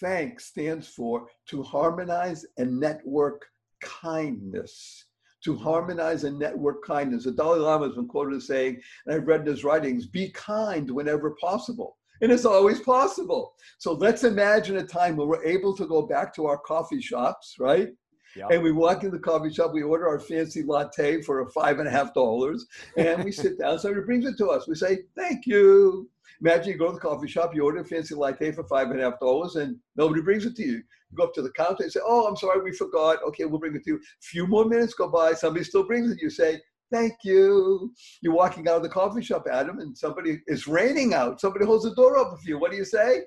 Thanks 0.00 0.46
stands 0.46 0.88
for 0.88 1.28
to 1.48 1.62
harmonize 1.62 2.44
and 2.58 2.80
network 2.80 3.46
kindness. 3.80 5.06
To 5.44 5.56
harmonize 5.56 6.24
and 6.24 6.38
network 6.38 6.84
kindness. 6.84 7.24
The 7.24 7.32
Dalai 7.32 7.58
Lama 7.58 7.86
has 7.86 7.96
been 7.96 8.06
quoted 8.06 8.36
as 8.36 8.46
saying, 8.46 8.80
and 9.06 9.14
I've 9.14 9.26
read 9.26 9.40
in 9.40 9.46
his 9.46 9.64
writings, 9.64 10.06
be 10.06 10.30
kind 10.30 10.88
whenever 10.90 11.32
possible. 11.40 11.96
And 12.20 12.30
it's 12.30 12.44
always 12.44 12.78
possible. 12.80 13.54
So 13.78 13.94
let's 13.94 14.22
imagine 14.22 14.76
a 14.76 14.86
time 14.86 15.16
when 15.16 15.26
we're 15.26 15.44
able 15.44 15.76
to 15.76 15.86
go 15.86 16.02
back 16.02 16.32
to 16.36 16.46
our 16.46 16.58
coffee 16.58 17.00
shops, 17.02 17.56
right? 17.58 17.88
Yep. 18.36 18.50
And 18.50 18.62
we 18.62 18.72
walk 18.72 19.04
in 19.04 19.10
the 19.10 19.18
coffee 19.18 19.52
shop, 19.52 19.72
we 19.74 19.82
order 19.82 20.08
our 20.08 20.18
fancy 20.18 20.62
latte 20.62 21.20
for 21.22 21.40
a 21.40 21.50
five 21.50 21.80
and 21.80 21.88
a 21.88 21.90
half 21.90 22.14
dollars, 22.14 22.66
and 22.96 23.24
we 23.24 23.32
sit 23.32 23.58
down. 23.58 23.78
Somebody 23.78 24.06
brings 24.06 24.24
it 24.24 24.38
to 24.38 24.48
us. 24.48 24.66
We 24.66 24.74
say, 24.74 25.00
Thank 25.16 25.46
you. 25.46 26.08
Imagine 26.40 26.72
you 26.72 26.78
go 26.78 26.88
to 26.88 26.94
the 26.94 27.00
coffee 27.00 27.28
shop, 27.28 27.54
you 27.54 27.64
order 27.64 27.80
a 27.80 27.84
fancy 27.84 28.14
latte 28.14 28.52
for 28.52 28.64
five 28.64 28.90
and 28.90 29.00
a 29.00 29.04
half 29.04 29.20
dollars, 29.20 29.56
and 29.56 29.76
nobody 29.96 30.22
brings 30.22 30.46
it 30.46 30.56
to 30.56 30.62
you. 30.64 30.82
You 31.12 31.18
go 31.18 31.24
up 31.24 31.34
to 31.34 31.42
the 31.42 31.52
counter 31.52 31.82
and 31.82 31.92
say, 31.92 32.00
"Oh, 32.04 32.26
I'm 32.26 32.36
sorry, 32.36 32.62
we 32.62 32.72
forgot. 32.72 33.22
Okay, 33.22 33.44
we'll 33.44 33.60
bring 33.60 33.76
it 33.76 33.84
to 33.84 33.90
you." 33.92 33.96
A 33.96 34.22
few 34.22 34.46
more 34.46 34.64
minutes 34.64 34.94
go 34.94 35.08
by, 35.08 35.34
somebody 35.34 35.64
still 35.64 35.84
brings 35.84 36.10
it. 36.10 36.20
You 36.20 36.30
say, 36.30 36.60
"Thank 36.90 37.14
you." 37.22 37.92
You're 38.22 38.34
walking 38.34 38.66
out 38.68 38.76
of 38.76 38.82
the 38.82 38.88
coffee 38.88 39.22
shop, 39.22 39.46
Adam, 39.50 39.78
and 39.78 39.96
somebody 39.96 40.42
it's 40.46 40.66
raining 40.66 41.14
out. 41.14 41.40
Somebody 41.40 41.66
holds 41.66 41.84
the 41.84 41.94
door 41.94 42.16
open 42.16 42.38
for 42.38 42.48
you. 42.48 42.58
What 42.58 42.70
do 42.70 42.76
you 42.76 42.84
say? 42.84 43.24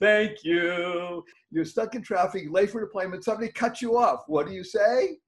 Thank 0.00 0.42
you. 0.42 1.24
You're 1.52 1.64
stuck 1.64 1.94
in 1.94 2.02
traffic, 2.02 2.50
late 2.50 2.70
for 2.70 2.78
an 2.78 2.84
appointment. 2.84 3.24
Somebody 3.24 3.52
cuts 3.52 3.80
you 3.80 3.96
off. 3.96 4.24
What 4.26 4.48
do 4.48 4.52
you 4.52 4.64
say? 4.64 5.18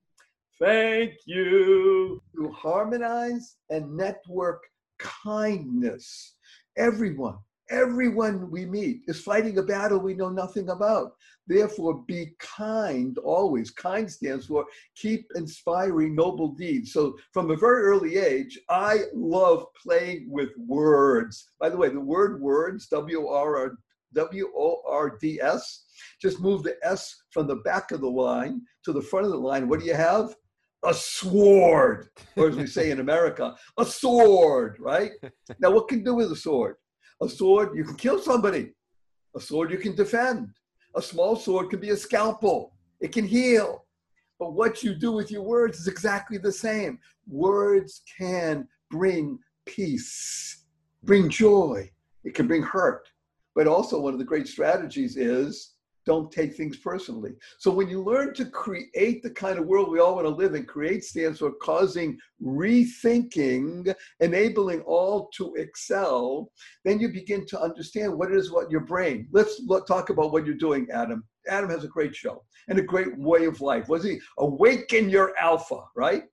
Thank 0.58 1.14
you. 1.26 2.20
To 2.36 2.50
harmonize 2.50 3.56
and 3.70 3.96
network 3.96 4.64
kindness 4.98 6.34
Everyone, 6.76 7.38
everyone 7.71 8.50
we 8.50 8.66
meet 8.66 9.02
is 9.06 9.21
fighting 9.21 9.59
a 9.59 9.62
battle 9.62 9.99
we 9.99 10.14
know 10.14 10.28
nothing 10.28 10.68
about. 10.71 11.12
Therefore, 11.47 12.02
be 12.06 12.35
kind 12.38 13.18
always. 13.18 13.71
Kind 13.71 14.11
stands 14.11 14.47
for 14.47 14.64
keep 14.97 15.26
inspiring 15.35 16.14
noble 16.14 16.54
deeds. 16.54 16.92
So, 16.92 17.16
from 17.33 17.50
a 17.50 17.56
very 17.56 17.83
early 17.83 18.16
age, 18.16 18.59
I 18.71 19.02
love 19.14 19.66
playing 19.83 20.26
with 20.30 20.50
words. 20.56 21.50
By 21.61 21.68
the 21.68 21.76
way, 21.76 21.90
the 21.90 22.00
word 22.00 22.40
words, 22.40 22.87
W 22.88 23.26
R 23.26 23.76
W 24.14 24.52
O 24.56 24.83
R 24.88 25.18
D 25.21 25.40
S, 25.40 25.85
just 26.21 26.40
move 26.40 26.62
the 26.62 26.76
S 26.83 27.14
from 27.30 27.47
the 27.47 27.56
back 27.56 27.90
of 27.90 28.00
the 28.00 28.09
line 28.09 28.62
to 28.85 28.92
the 28.92 29.02
front 29.02 29.26
of 29.26 29.33
the 29.33 29.38
line. 29.38 29.68
What 29.68 29.80
do 29.80 29.87
you 29.87 29.94
have? 29.94 30.35
a 30.87 30.92
sword, 30.92 32.09
or 32.37 32.49
as 32.49 32.56
we 32.56 32.66
say 32.66 32.90
in 32.90 33.00
America, 33.00 33.54
a 33.78 33.85
sword, 33.85 34.76
right? 34.78 35.12
Now, 35.59 35.71
what 35.71 35.88
can 35.88 36.04
do 36.04 36.14
with 36.14 36.30
a 36.30 36.37
sword? 36.37 36.76
A 37.23 37.28
sword, 37.28 37.76
you 37.76 37.85
can 37.85 37.97
kill 37.97 38.21
somebody. 38.21 38.73
A 39.37 39.40
sword, 39.40 39.71
you 39.71 39.78
can 39.78 39.94
defend. 39.94 40.50
A 40.94 41.02
small 41.02 41.37
sword 41.37 41.71
can 41.71 41.80
be 41.80 41.90
a 41.90 41.97
scalpel, 41.97 42.73
it 43.00 43.12
can 43.12 43.26
heal. 43.26 43.85
But 44.38 44.52
what 44.52 44.83
you 44.83 44.94
do 44.94 45.12
with 45.12 45.30
your 45.30 45.42
words 45.42 45.78
is 45.78 45.88
exactly 45.88 46.38
the 46.38 46.52
same. 46.52 46.99
Words 47.26 48.02
can 48.18 48.68
bring 48.90 49.38
peace, 49.64 50.64
bring 51.02 51.28
joy, 51.28 51.90
it 52.25 52.35
can 52.35 52.47
bring 52.47 52.62
hurt. 52.62 53.09
But 53.54 53.66
also, 53.66 54.00
one 54.00 54.12
of 54.12 54.18
the 54.18 54.25
great 54.25 54.49
strategies 54.49 55.16
is 55.16 55.74
don't 56.06 56.30
take 56.30 56.54
things 56.54 56.76
personally. 56.76 57.32
So 57.58 57.70
when 57.70 57.88
you 57.88 58.02
learn 58.02 58.34
to 58.34 58.44
create 58.44 59.23
the 59.23 59.30
kind 59.30 59.58
of 59.58 59.66
world 59.66 59.90
we 59.90 60.00
all 60.00 60.14
want 60.14 60.26
to 60.26 60.34
live 60.34 60.54
in, 60.54 60.64
create 60.64 61.04
stands 61.04 61.38
for 61.38 61.52
causing 61.52 62.18
rethinking, 62.42 63.94
enabling 64.20 64.80
all 64.82 65.30
to 65.37 65.54
excel, 65.54 66.50
then 66.84 67.00
you 67.00 67.08
begin 67.08 67.46
to 67.46 67.61
understand 67.61 68.14
what 68.14 68.30
it 68.30 68.37
is 68.37 68.50
what 68.50 68.70
your 68.70 68.80
brain. 68.80 69.28
Let's 69.32 69.61
talk 69.87 70.11
about 70.11 70.32
what 70.32 70.44
you're 70.46 70.54
doing, 70.54 70.88
Adam. 70.92 71.25
Adam 71.49 71.70
has 71.70 71.84
a 71.84 71.88
great 71.88 72.14
show 72.14 72.42
and 72.68 72.78
a 72.78 72.82
great 72.82 73.18
way 73.18 73.44
of 73.46 73.61
life. 73.61 73.88
Was 73.88 74.04
he 74.04 74.18
awaken 74.38 75.08
your 75.08 75.34
alpha, 75.38 75.80
right? 75.96 76.25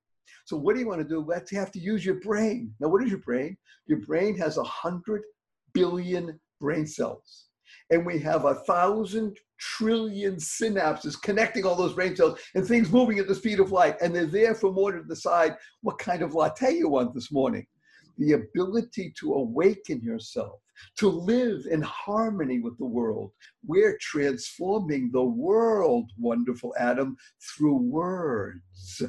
So 0.46 0.58
what 0.58 0.74
do 0.74 0.82
you 0.82 0.88
want 0.88 1.02
to 1.02 1.08
do? 1.08 1.26
You 1.52 1.60
have 1.60 1.72
to 1.72 1.80
use 1.80 2.06
your 2.06 2.20
brain. 2.22 2.74
Now, 2.80 2.88
what 2.90 3.04
is 3.04 3.10
your 3.10 3.20
brain? 3.20 3.58
Your 3.88 4.00
brain 4.00 4.38
has 4.38 4.58
a 4.58 4.64
hundred 4.64 5.24
billion 5.74 6.40
brain 6.60 6.86
cells 6.86 7.48
and 7.92 8.06
we 8.06 8.18
have 8.20 8.46
a 8.46 8.56
thousand 8.56 9.38
trillion 9.62 10.36
synapses 10.36 11.22
connecting 11.22 11.66
all 11.66 11.76
those 11.76 11.94
brain 11.94 12.16
cells 12.16 12.40
and 12.56 12.66
things 12.66 12.92
moving 12.92 13.20
at 13.20 13.28
the 13.28 13.36
speed 13.36 13.60
of 13.60 13.72
light. 13.72 13.96
And 14.02 14.14
they're 14.14 14.26
there 14.26 14.56
for 14.56 14.72
more 14.72 14.92
to 14.92 15.04
decide 15.04 15.56
what 15.82 16.00
kind 16.00 16.24
of 16.24 16.34
latte 16.34 16.76
you 16.76 16.90
want 16.90 17.14
this 17.14 17.32
morning. 17.32 17.66
The 18.18 18.34
ability 18.34 19.14
to 19.20 19.34
awaken 19.34 20.02
yourself, 20.02 20.60
to 20.98 21.08
live 21.08 21.66
in 21.70 21.82
harmony 21.82 22.60
with 22.60 22.78
the 22.78 22.86
world. 22.86 23.32
We're 23.66 23.98
transforming 24.02 25.12
the 25.12 25.24
world, 25.24 26.12
wonderful 26.18 26.74
Adam, 26.78 27.16
through 27.56 27.78
words. 27.78 29.02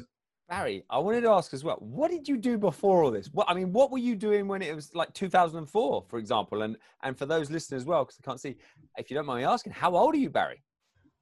Barry, 0.53 0.83
I 0.87 0.99
wanted 0.99 1.21
to 1.21 1.29
ask 1.29 1.51
as 1.55 1.63
well, 1.63 1.77
what 1.79 2.11
did 2.11 2.27
you 2.27 2.37
do 2.37 2.59
before 2.59 3.03
all 3.03 3.09
this? 3.09 3.27
What 3.33 3.49
I 3.49 3.55
mean, 3.55 3.73
what 3.73 3.89
were 3.89 3.97
you 3.97 4.15
doing 4.15 4.47
when 4.47 4.61
it 4.61 4.75
was 4.75 4.93
like 4.93 5.11
2004, 5.15 6.05
for 6.07 6.19
example? 6.19 6.61
And 6.61 6.77
and 7.01 7.17
for 7.17 7.25
those 7.25 7.49
listeners 7.49 7.81
as 7.81 7.87
well, 7.87 8.05
because 8.05 8.19
I 8.21 8.23
can't 8.23 8.39
see, 8.39 8.57
if 8.95 9.09
you 9.09 9.15
don't 9.15 9.25
mind 9.25 9.39
me 9.39 9.45
asking, 9.45 9.73
how 9.73 9.95
old 9.95 10.13
are 10.13 10.19
you, 10.19 10.29
Barry? 10.29 10.61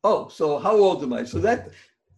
Oh, 0.03 0.27
so 0.27 0.59
how 0.59 0.75
old 0.75 1.01
am 1.01 1.13
I? 1.13 1.23
So 1.23 1.39
that 1.39 1.69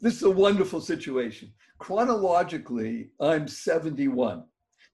this 0.02 0.16
is 0.16 0.24
a 0.24 0.32
wonderful 0.32 0.82
situation. 0.82 1.54
Chronologically, 1.78 3.10
I'm 3.20 3.48
71. 3.48 4.44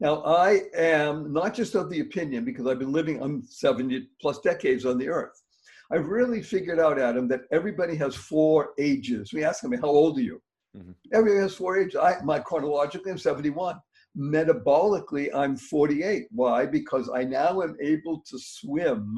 Now 0.01 0.21
I 0.25 0.63
am 0.75 1.31
not 1.31 1.53
just 1.53 1.73
of 1.75 1.89
the 1.89 2.01
opinion 2.01 2.43
because 2.43 2.67
I've 2.67 2.79
been 2.79 2.91
living, 2.91 3.23
I'm 3.23 3.43
70 3.43 4.09
plus 4.19 4.39
decades 4.41 4.85
on 4.85 4.97
the 4.97 5.07
earth. 5.07 5.41
I've 5.89 6.07
really 6.07 6.41
figured 6.41 6.81
out, 6.81 6.99
Adam, 6.99 7.29
that 7.29 7.43
everybody 7.53 7.95
has 7.95 8.13
four 8.13 8.71
ages. 8.77 9.31
We 9.31 9.45
ask 9.45 9.61
them, 9.61 9.71
how 9.71 9.88
old 9.88 10.17
are 10.17 10.21
you? 10.21 10.41
Mm-hmm. 10.77 10.91
Everybody 11.13 11.41
has 11.41 11.55
four 11.55 11.79
ages. 11.79 11.95
I, 11.95 12.17
my 12.23 12.39
chronologically, 12.39 13.11
I'm 13.11 13.17
71. 13.17 13.79
Metabolically, 14.17 15.29
I'm 15.33 15.55
48. 15.55 16.27
Why? 16.31 16.65
Because 16.65 17.09
I 17.13 17.23
now 17.23 17.61
am 17.61 17.77
able 17.81 18.19
to 18.21 18.39
swim 18.39 19.17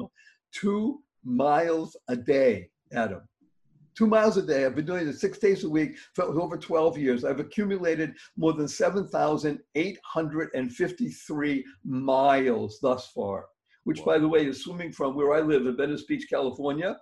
two 0.52 1.00
miles 1.24 1.96
a 2.08 2.16
day, 2.16 2.68
Adam. 2.92 3.22
Two 3.94 4.06
miles 4.06 4.38
a 4.38 4.42
day. 4.42 4.64
I've 4.64 4.74
been 4.74 4.86
doing 4.86 5.06
it 5.06 5.18
six 5.18 5.38
days 5.38 5.64
a 5.64 5.68
week 5.68 5.96
for 6.14 6.24
over 6.24 6.56
12 6.56 6.96
years. 6.96 7.24
I've 7.24 7.40
accumulated 7.40 8.14
more 8.38 8.54
than 8.54 8.66
7,853 8.66 11.64
miles 11.84 12.78
thus 12.80 13.08
far, 13.08 13.44
which, 13.84 14.02
by 14.04 14.18
the 14.18 14.28
way, 14.28 14.46
is 14.46 14.64
swimming 14.64 14.92
from 14.92 15.14
where 15.14 15.34
I 15.34 15.40
live 15.40 15.66
in 15.66 15.76
Venice 15.76 16.04
Beach, 16.04 16.24
California, 16.30 16.96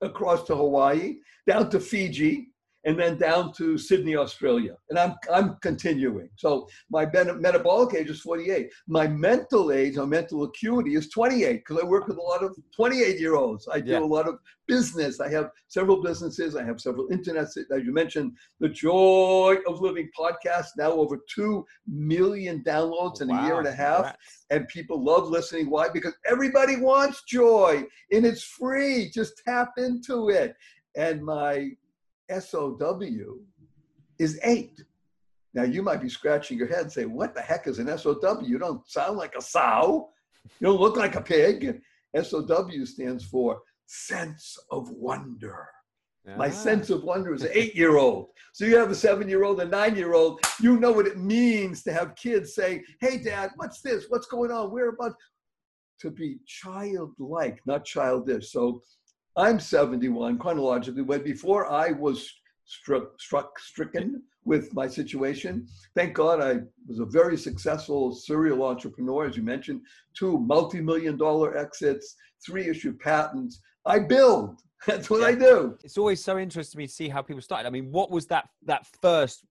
across 0.00 0.44
to 0.44 0.54
Hawaii, 0.54 1.16
down 1.46 1.68
to 1.70 1.80
Fiji, 1.80 2.50
and 2.84 2.98
then 2.98 3.18
down 3.18 3.52
to 3.54 3.76
Sydney, 3.76 4.16
Australia. 4.16 4.74
And 4.88 4.98
I'm, 4.98 5.14
I'm 5.32 5.56
continuing. 5.60 6.30
So 6.36 6.68
my 6.90 7.06
metabolic 7.06 7.94
age 7.94 8.08
is 8.08 8.20
48. 8.20 8.70
My 8.88 9.06
mental 9.06 9.70
age, 9.70 9.96
my 9.96 10.06
mental 10.06 10.44
acuity 10.44 10.94
is 10.94 11.10
28 11.10 11.56
because 11.56 11.82
I 11.82 11.86
work 11.86 12.08
with 12.08 12.16
a 12.16 12.22
lot 12.22 12.42
of 12.42 12.56
28 12.74 13.20
year 13.20 13.34
olds. 13.34 13.68
I 13.70 13.80
do 13.80 13.92
yeah. 13.92 13.98
a 13.98 14.00
lot 14.00 14.28
of 14.28 14.38
business. 14.66 15.20
I 15.20 15.28
have 15.30 15.50
several 15.68 16.02
businesses. 16.02 16.56
I 16.56 16.64
have 16.64 16.80
several 16.80 17.08
internets. 17.08 17.56
As 17.58 17.84
you 17.84 17.92
mentioned, 17.92 18.36
the 18.60 18.68
Joy 18.68 19.56
of 19.66 19.80
Living 19.80 20.08
podcast, 20.18 20.68
now 20.78 20.92
over 20.92 21.18
2 21.34 21.64
million 21.86 22.62
downloads 22.64 23.20
in 23.20 23.28
wow. 23.28 23.42
a 23.42 23.46
year 23.46 23.58
and 23.58 23.68
a 23.68 23.72
half. 23.72 23.96
Congrats. 23.96 24.46
And 24.50 24.68
people 24.68 25.04
love 25.04 25.28
listening. 25.28 25.68
Why? 25.68 25.88
Because 25.88 26.14
everybody 26.26 26.76
wants 26.76 27.24
joy 27.24 27.84
and 28.10 28.24
it's 28.24 28.42
free. 28.42 29.10
Just 29.10 29.42
tap 29.46 29.72
into 29.76 30.30
it. 30.30 30.54
And 30.96 31.22
my 31.22 31.70
SOW 32.38 33.38
is 34.18 34.38
eight. 34.44 34.82
Now 35.54 35.64
you 35.64 35.82
might 35.82 36.00
be 36.00 36.08
scratching 36.08 36.58
your 36.58 36.68
head 36.68 36.82
and 36.82 36.92
say, 36.92 37.04
what 37.04 37.34
the 37.34 37.40
heck 37.40 37.66
is 37.66 37.78
an 37.78 37.96
SOW? 37.98 38.40
You 38.42 38.58
don't 38.58 38.88
sound 38.88 39.16
like 39.16 39.34
a 39.36 39.42
sow. 39.42 40.10
You 40.60 40.68
don't 40.68 40.80
look 40.80 40.96
like 40.96 41.16
a 41.16 41.20
pig. 41.20 41.80
SOW 42.20 42.84
stands 42.84 43.24
for 43.24 43.60
sense 43.86 44.56
of 44.70 44.90
wonder. 44.90 45.66
Ah. 46.28 46.36
My 46.36 46.50
sense 46.50 46.90
of 46.90 47.02
wonder 47.02 47.34
is 47.34 47.42
an 47.42 47.50
eight 47.52 47.74
year 47.74 47.96
old. 47.96 48.28
So 48.52 48.64
you 48.64 48.76
have 48.76 48.90
a 48.90 48.94
seven 48.94 49.28
year 49.28 49.44
old, 49.44 49.60
a 49.60 49.64
nine 49.64 49.96
year 49.96 50.14
old. 50.14 50.40
You 50.60 50.78
know 50.78 50.92
what 50.92 51.06
it 51.06 51.18
means 51.18 51.82
to 51.84 51.92
have 51.92 52.14
kids 52.14 52.54
say, 52.54 52.84
Hey, 53.00 53.18
dad, 53.18 53.50
what's 53.56 53.80
this? 53.80 54.06
What's 54.08 54.26
going 54.26 54.50
on? 54.50 54.70
Where 54.70 54.90
about? 54.90 55.14
To 56.00 56.10
be 56.10 56.38
childlike, 56.46 57.60
not 57.66 57.84
childish. 57.84 58.52
So 58.52 58.82
I'm 59.40 59.58
71 59.58 60.38
chronologically, 60.38 61.02
but 61.02 61.24
before 61.24 61.70
I 61.72 61.92
was 61.92 62.30
struck, 62.66 63.18
struck, 63.18 63.58
stricken 63.58 64.22
with 64.44 64.74
my 64.74 64.86
situation, 64.86 65.66
thank 65.94 66.12
God 66.12 66.42
I 66.42 66.60
was 66.86 66.98
a 66.98 67.06
very 67.06 67.38
successful 67.38 68.12
serial 68.12 68.62
entrepreneur, 68.62 69.26
as 69.26 69.38
you 69.38 69.42
mentioned, 69.42 69.80
two 70.14 70.38
multi-million 70.38 71.16
dollar 71.16 71.56
exits, 71.56 72.16
three 72.44 72.68
issued 72.68 73.00
patents. 73.00 73.62
I 73.86 74.00
build. 74.00 74.60
That's 74.86 75.08
what 75.08 75.20
yeah. 75.20 75.28
I 75.28 75.34
do. 75.34 75.78
It's 75.84 75.96
always 75.96 76.22
so 76.22 76.38
interesting 76.38 76.72
to 76.72 76.78
me 76.78 76.86
to 76.86 76.92
see 76.92 77.08
how 77.08 77.22
people 77.22 77.40
started. 77.40 77.66
I 77.66 77.70
mean, 77.70 77.90
what 77.90 78.10
was 78.10 78.26
that 78.26 78.48
that 78.66 78.86
first 79.00 79.46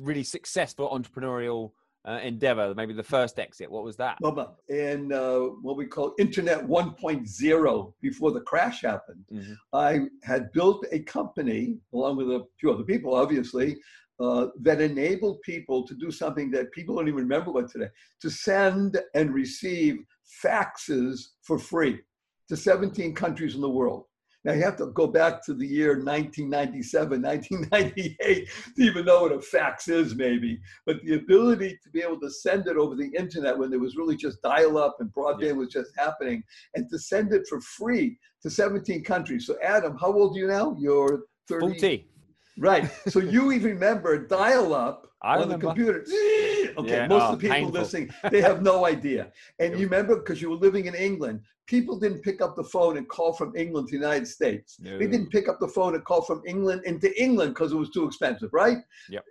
really 0.00 0.24
successful 0.24 0.88
entrepreneurial 0.88 1.72
uh, 2.06 2.20
endeavor? 2.22 2.74
Maybe 2.74 2.92
the 2.92 3.02
first 3.02 3.38
exit. 3.38 3.70
What 3.70 3.84
was 3.84 3.96
that? 3.96 4.18
Bubba, 4.22 4.54
in 4.68 5.12
uh, 5.12 5.38
what 5.62 5.76
we 5.76 5.86
call 5.86 6.14
Internet 6.18 6.66
1.0, 6.66 7.92
before 8.00 8.32
the 8.32 8.40
crash 8.40 8.82
happened, 8.82 9.24
Mhm. 9.32 9.56
I 9.72 10.00
had 10.22 10.52
built 10.52 10.84
a 10.92 11.00
company, 11.00 11.78
along 11.92 12.16
with 12.16 12.30
a 12.30 12.46
few 12.58 12.70
other 12.72 12.84
people, 12.84 13.14
obviously, 13.14 13.76
uh, 14.20 14.48
that 14.60 14.80
enabled 14.80 15.40
people 15.42 15.84
to 15.86 15.94
do 15.94 16.10
something 16.10 16.50
that 16.52 16.70
people 16.72 16.94
don't 16.94 17.08
even 17.08 17.20
remember 17.20 17.50
what 17.50 17.68
today 17.68 17.88
to 18.20 18.30
send 18.30 19.00
and 19.14 19.34
receive 19.34 20.04
faxes 20.44 21.30
for 21.42 21.58
free 21.58 22.00
to 22.48 22.56
17 22.56 23.14
countries 23.14 23.54
in 23.54 23.60
the 23.60 23.68
world. 23.68 24.04
Now, 24.44 24.52
you 24.52 24.62
have 24.62 24.76
to 24.76 24.86
go 24.86 25.06
back 25.06 25.44
to 25.46 25.54
the 25.54 25.66
year 25.66 25.94
1997, 25.94 27.22
1998 27.22 28.48
to 28.76 28.82
even 28.82 29.06
know 29.06 29.22
what 29.22 29.32
a 29.32 29.40
fax 29.40 29.88
is, 29.88 30.14
maybe. 30.14 30.60
But 30.84 31.02
the 31.02 31.14
ability 31.14 31.78
to 31.82 31.90
be 31.90 32.02
able 32.02 32.20
to 32.20 32.30
send 32.30 32.66
it 32.66 32.76
over 32.76 32.94
the 32.94 33.10
internet 33.16 33.58
when 33.58 33.70
there 33.70 33.78
was 33.80 33.96
really 33.96 34.16
just 34.16 34.42
dial 34.42 34.76
up 34.76 34.96
and 35.00 35.12
broadband 35.14 35.56
was 35.56 35.68
just 35.68 35.92
happening, 35.96 36.42
and 36.74 36.88
to 36.90 36.98
send 36.98 37.32
it 37.32 37.46
for 37.48 37.60
free 37.60 38.18
to 38.42 38.50
17 38.50 39.02
countries. 39.02 39.46
So, 39.46 39.56
Adam, 39.62 39.96
how 39.98 40.12
old 40.12 40.36
are 40.36 40.40
you 40.40 40.46
now? 40.46 40.76
You're 40.78 41.22
30. 41.48 41.66
40. 41.66 42.08
Right. 42.56 42.88
So 43.08 43.18
you 43.18 43.50
even 43.52 43.70
remember 43.70 44.26
dial 44.26 44.74
up 44.74 45.08
I 45.24 45.34
on 45.36 45.40
remember. 45.42 45.66
the 45.68 45.74
computer. 45.74 46.04
Okay, 46.76 46.90
Yeah, 46.96 47.06
most 47.06 47.22
oh, 47.22 47.32
of 47.34 47.38
the 47.40 47.42
people 47.42 47.54
painful. 47.56 47.80
listening, 47.80 48.10
they 48.32 48.40
have 48.40 48.60
no 48.62 48.84
idea. 48.84 49.30
And 49.60 49.70
Yep. 49.72 49.78
you 49.80 49.84
remember 49.86 50.16
because 50.16 50.42
you 50.42 50.50
were 50.50 50.56
living 50.56 50.86
in 50.86 50.94
England, 50.96 51.40
people 51.68 51.96
didn't 52.00 52.22
pick 52.22 52.40
up 52.42 52.56
the 52.56 52.64
phone 52.64 52.96
and 52.96 53.08
call 53.08 53.32
from 53.32 53.54
England 53.56 53.86
to 53.88 53.92
the 53.96 54.02
United 54.04 54.26
States. 54.26 54.76
They 54.80 55.06
didn't 55.06 55.30
pick 55.30 55.48
up 55.48 55.60
the 55.60 55.68
phone 55.68 55.94
and 55.94 56.04
call 56.04 56.22
from 56.22 56.42
England 56.46 56.82
into 56.84 57.08
England 57.22 57.54
because 57.54 57.70
it 57.72 57.76
was 57.76 57.90
too 57.90 58.04
expensive, 58.06 58.50
right? 58.52 58.78
Yep. 59.08 59.24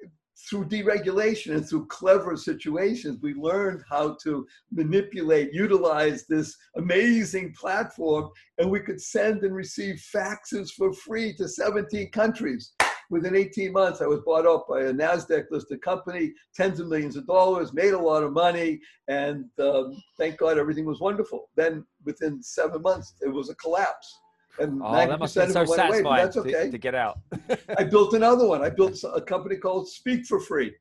Through 0.49 0.65
deregulation 0.69 1.53
and 1.55 1.67
through 1.67 1.85
clever 1.87 2.35
situations, 2.37 3.19
we 3.21 3.33
learned 3.33 3.81
how 3.89 4.15
to 4.23 4.47
manipulate, 4.71 5.53
utilize 5.53 6.25
this 6.27 6.55
amazing 6.77 7.53
platform, 7.59 8.29
and 8.57 8.69
we 8.71 8.79
could 8.79 9.01
send 9.01 9.43
and 9.43 9.53
receive 9.55 9.95
faxes 10.15 10.71
for 10.71 10.93
free 10.93 11.33
to 11.35 11.47
17 11.47 12.09
countries. 12.11 12.73
Within 13.09 13.35
18 13.35 13.71
months, 13.71 14.01
I 14.01 14.07
was 14.07 14.21
bought 14.21 14.45
up 14.45 14.67
by 14.67 14.81
a 14.81 14.93
NASDAQ 14.93 15.45
listed 15.51 15.81
company, 15.81 16.33
tens 16.55 16.79
of 16.79 16.87
millions 16.87 17.15
of 17.15 17.27
dollars, 17.27 17.73
made 17.73 17.93
a 17.93 17.99
lot 17.99 18.23
of 18.23 18.33
money, 18.33 18.79
and 19.07 19.45
um, 19.59 19.95
thank 20.17 20.37
God 20.37 20.57
everything 20.57 20.85
was 20.85 20.99
wonderful. 20.99 21.49
Then 21.55 21.85
within 22.05 22.41
seven 22.41 22.81
months, 22.81 23.13
it 23.21 23.29
was 23.29 23.49
a 23.49 23.55
collapse. 23.55 24.19
And 24.59 24.81
Oh, 24.83 24.93
that 24.93 25.19
must 25.19 25.35
90% 25.35 25.39
have 25.39 25.49
of 25.49 25.53
been 25.53 25.63
it 25.63 25.67
so 25.67 25.89
went 25.89 26.05
away, 26.05 26.17
that's 26.17 26.35
to, 26.35 26.41
okay. 26.41 26.69
to 26.69 26.77
get 26.77 26.95
out. 26.95 27.19
I 27.77 27.83
built 27.83 28.13
another 28.13 28.47
one. 28.47 28.63
I 28.63 28.69
built 28.69 29.03
a 29.13 29.21
company 29.21 29.57
called 29.57 29.89
Speak 29.89 30.25
for 30.25 30.39
Free, 30.39 30.73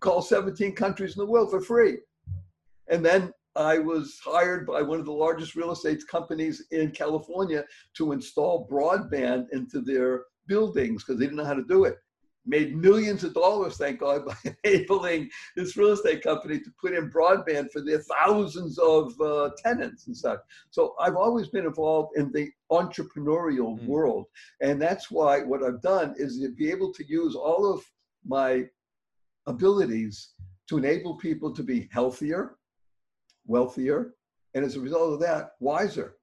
call 0.00 0.22
17 0.22 0.74
countries 0.74 1.16
in 1.16 1.20
the 1.20 1.30
world 1.30 1.50
for 1.50 1.60
free. 1.60 1.98
And 2.88 3.04
then 3.04 3.32
I 3.56 3.78
was 3.78 4.20
hired 4.22 4.66
by 4.66 4.82
one 4.82 5.00
of 5.00 5.06
the 5.06 5.12
largest 5.12 5.56
real 5.56 5.72
estate 5.72 6.02
companies 6.08 6.66
in 6.70 6.90
California 6.90 7.64
to 7.96 8.12
install 8.12 8.68
broadband 8.70 9.46
into 9.52 9.80
their 9.80 10.24
buildings 10.46 11.02
because 11.04 11.18
they 11.18 11.26
didn't 11.26 11.36
know 11.36 11.44
how 11.44 11.54
to 11.54 11.64
do 11.64 11.84
it. 11.84 11.98
Made 12.48 12.76
millions 12.76 13.24
of 13.24 13.34
dollars, 13.34 13.76
thank 13.76 13.98
God, 14.00 14.24
by 14.26 14.36
enabling 14.64 15.28
this 15.56 15.76
real 15.76 15.92
estate 15.92 16.22
company 16.22 16.60
to 16.60 16.70
put 16.80 16.94
in 16.94 17.10
broadband 17.10 17.72
for 17.72 17.80
their 17.80 17.98
thousands 18.00 18.78
of 18.78 19.20
uh, 19.20 19.50
tenants 19.58 20.06
and 20.06 20.16
such. 20.16 20.38
So 20.70 20.94
I've 21.00 21.16
always 21.16 21.48
been 21.48 21.66
involved 21.66 22.16
in 22.16 22.30
the 22.32 22.50
entrepreneurial 22.70 23.76
Mm. 23.80 23.86
world. 23.86 24.26
And 24.60 24.80
that's 24.80 25.10
why 25.10 25.42
what 25.42 25.64
I've 25.64 25.82
done 25.82 26.14
is 26.16 26.38
to 26.40 26.50
be 26.52 26.70
able 26.70 26.92
to 26.94 27.04
use 27.06 27.34
all 27.34 27.72
of 27.72 27.84
my 28.24 28.68
abilities 29.46 30.32
to 30.68 30.78
enable 30.78 31.16
people 31.16 31.52
to 31.54 31.62
be 31.62 31.88
healthier, 31.92 32.56
wealthier, 33.46 34.14
and 34.54 34.64
as 34.64 34.76
a 34.76 34.80
result 34.80 35.12
of 35.14 35.20
that, 35.20 35.52
wiser. 35.60 36.16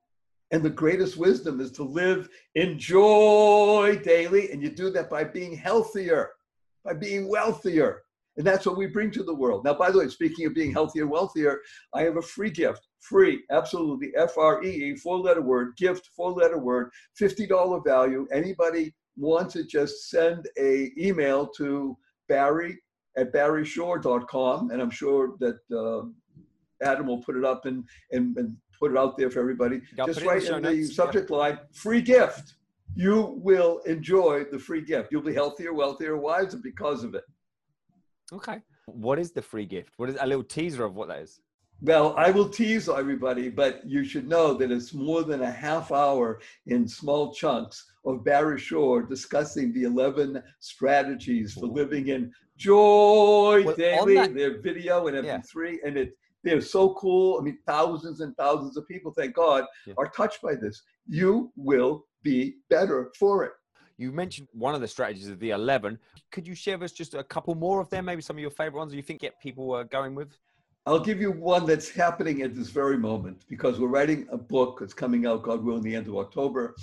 And 0.54 0.62
the 0.62 0.70
greatest 0.70 1.18
wisdom 1.18 1.60
is 1.60 1.72
to 1.72 1.84
live 1.84 2.30
in 2.54 2.78
joy 2.78 4.00
daily. 4.04 4.52
And 4.52 4.62
you 4.62 4.70
do 4.70 4.92
that 4.92 5.10
by 5.10 5.24
being 5.24 5.58
healthier, 5.58 6.30
by 6.86 6.94
being 6.94 7.28
wealthier. 7.28 8.04
And 8.38 8.46
that's 8.46 8.68
what 8.68 8.78
we 8.78 8.86
bring 8.86 9.10
to 9.12 9.24
the 9.24 9.34
world. 9.34 9.66
Now, 9.66 9.74
by 9.74 9.90
the 9.90 9.98
way, 9.98 10.08
speaking 10.10 10.46
of 10.46 10.54
being 10.54 10.72
healthier, 10.72 11.08
wealthier, 11.08 11.60
I 11.96 12.04
have 12.04 12.18
a 12.18 12.22
free 12.22 12.52
gift. 12.52 12.88
Free, 13.00 13.44
absolutely. 13.52 14.12
F 14.16 14.38
R 14.38 14.64
E 14.64 14.70
E, 14.70 14.96
four 14.96 15.18
letter 15.18 15.42
word, 15.42 15.76
gift, 15.76 16.10
four 16.16 16.32
letter 16.32 16.60
word, 16.60 16.92
$50 17.20 17.84
value. 17.84 18.28
Anybody 18.32 18.94
wants 19.18 19.56
it, 19.56 19.70
just 19.70 20.12
send 20.12 20.48
a 20.60 20.92
email 21.00 21.48
to 21.58 21.98
Barry 22.30 22.78
at 23.18 23.34
barryshore.com. 23.34 24.70
And 24.70 24.82
I'm 24.82 24.92
sure 24.92 25.36
that 25.40 25.58
uh, 25.76 26.08
Adam 26.88 27.08
will 27.08 27.24
put 27.24 27.38
it 27.38 27.44
up 27.44 27.66
and, 27.66 27.84
and, 28.12 28.38
and 28.38 28.56
put 28.80 28.92
it 28.92 28.98
out 28.98 29.18
there 29.18 29.30
for 29.30 29.40
everybody. 29.40 29.82
I'll 30.00 30.08
Just 30.08 30.20
put 30.20 30.28
it 30.28 30.30
in 30.30 30.34
write 30.34 30.42
the 30.48 30.56
in 30.58 30.62
the 30.64 30.70
notes, 30.76 30.90
yeah. 30.90 30.96
subject 30.96 31.30
line, 31.30 31.60
free 31.72 32.02
gift. 32.02 32.56
You 32.96 33.40
will 33.42 33.80
enjoy 33.86 34.44
the 34.52 34.60
free 34.60 34.82
gift. 34.82 35.12
You'll 35.12 35.22
be 35.24 35.34
healthier, 35.34 35.74
wealthier, 35.74 36.16
wiser 36.18 36.58
because 36.58 37.04
of 37.04 37.16
it. 37.16 37.24
Okay. 38.32 38.60
What 38.86 39.18
is 39.20 39.32
the 39.32 39.42
free 39.42 39.66
gift? 39.66 39.94
What 39.98 40.10
is 40.10 40.18
a 40.20 40.28
little 40.28 40.44
teaser 40.44 40.84
of 40.84 40.96
what 40.96 41.08
that 41.08 41.22
is? 41.22 41.40
Well, 41.82 42.14
I 42.18 42.32
will 42.32 42.48
tease 42.48 42.88
everybody, 42.88 43.50
but 43.50 43.82
you 43.86 44.06
should 44.06 44.28
know 44.30 44.54
that 44.54 44.72
it's 44.72 44.94
more 44.94 45.24
than 45.24 45.42
a 45.42 45.52
half 45.52 45.92
hour 45.92 46.40
in 46.68 46.88
small 46.88 47.34
chunks 47.34 47.92
of 48.06 48.24
Barry 48.24 48.60
Shore 48.60 49.02
discussing 49.02 49.74
the 49.74 49.84
11 49.84 50.42
strategies 50.60 51.54
for 51.54 51.66
living 51.66 52.08
in 52.10 52.32
joy 52.58 53.64
Well, 53.66 53.76
daily. 53.76 54.16
that- 54.16 54.34
Their 54.36 54.62
video 54.62 55.08
and 55.08 55.18
Yeah. 55.26 55.38
MP3, 55.38 55.82
and 55.84 55.98
it 55.98 56.18
they're 56.44 56.62
so 56.62 56.94
cool. 56.96 57.40
I 57.40 57.44
mean, 57.44 57.58
thousands 57.66 58.20
and 58.20 58.36
thousands 58.38 58.78
of 58.78 58.88
people, 58.88 59.12
thank 59.12 59.34
God, 59.36 59.66
Yeah. 59.88 59.94
are 59.98 60.08
touched 60.10 60.42
by 60.42 60.56
this. 60.56 60.82
You 61.08 61.52
will 61.56 62.06
be 62.22 62.58
better 62.70 63.12
for 63.18 63.44
it. 63.46 63.54
You 63.98 64.12
mentioned 64.12 64.48
one 64.54 64.76
of 64.76 64.82
the 64.82 64.88
strategies 64.88 65.30
of 65.30 65.40
the 65.40 65.52
11. 65.52 66.00
Could 66.32 66.48
you 66.48 66.56
share 66.56 66.78
with 66.78 66.86
us 66.86 66.92
just 66.92 67.14
a 67.14 67.24
couple 67.24 67.56
more 67.56 67.80
of 67.80 67.90
them? 67.90 68.06
Maybe 68.06 68.22
some 68.22 68.36
of 68.36 68.42
your 68.42 68.50
favorite 68.50 68.80
ones 68.80 68.92
that 68.92 68.98
you 68.98 69.04
think 69.04 69.22
get 69.22 69.40
people 69.40 69.74
uh, 69.74 69.84
going 69.84 70.16
with? 70.16 70.36
I'll 70.86 71.00
give 71.00 71.22
you 71.22 71.32
one 71.32 71.66
that's 71.66 71.90
happening 71.90 72.42
at 72.42 72.54
this 72.56 72.70
very 72.70 72.98
moment 72.98 73.46
because 73.48 73.80
we're 73.80 73.88
writing 73.88 74.28
a 74.32 74.38
book 74.38 74.80
that's 74.82 74.94
coming 74.94 75.26
out, 75.26 75.42
God 75.44 75.64
willing, 75.64 75.82
the 75.82 75.96
end 75.96 76.08
of 76.08 76.18
October. 76.18 76.76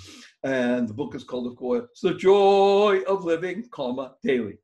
And 0.43 0.87
the 0.87 0.93
book 0.93 1.13
is 1.13 1.23
called, 1.23 1.45
of 1.45 1.55
course, 1.55 1.85
The 2.01 2.15
Joy 2.15 3.01
of 3.07 3.25
Living, 3.25 3.67
comma, 3.69 4.15
Daily. 4.23 4.57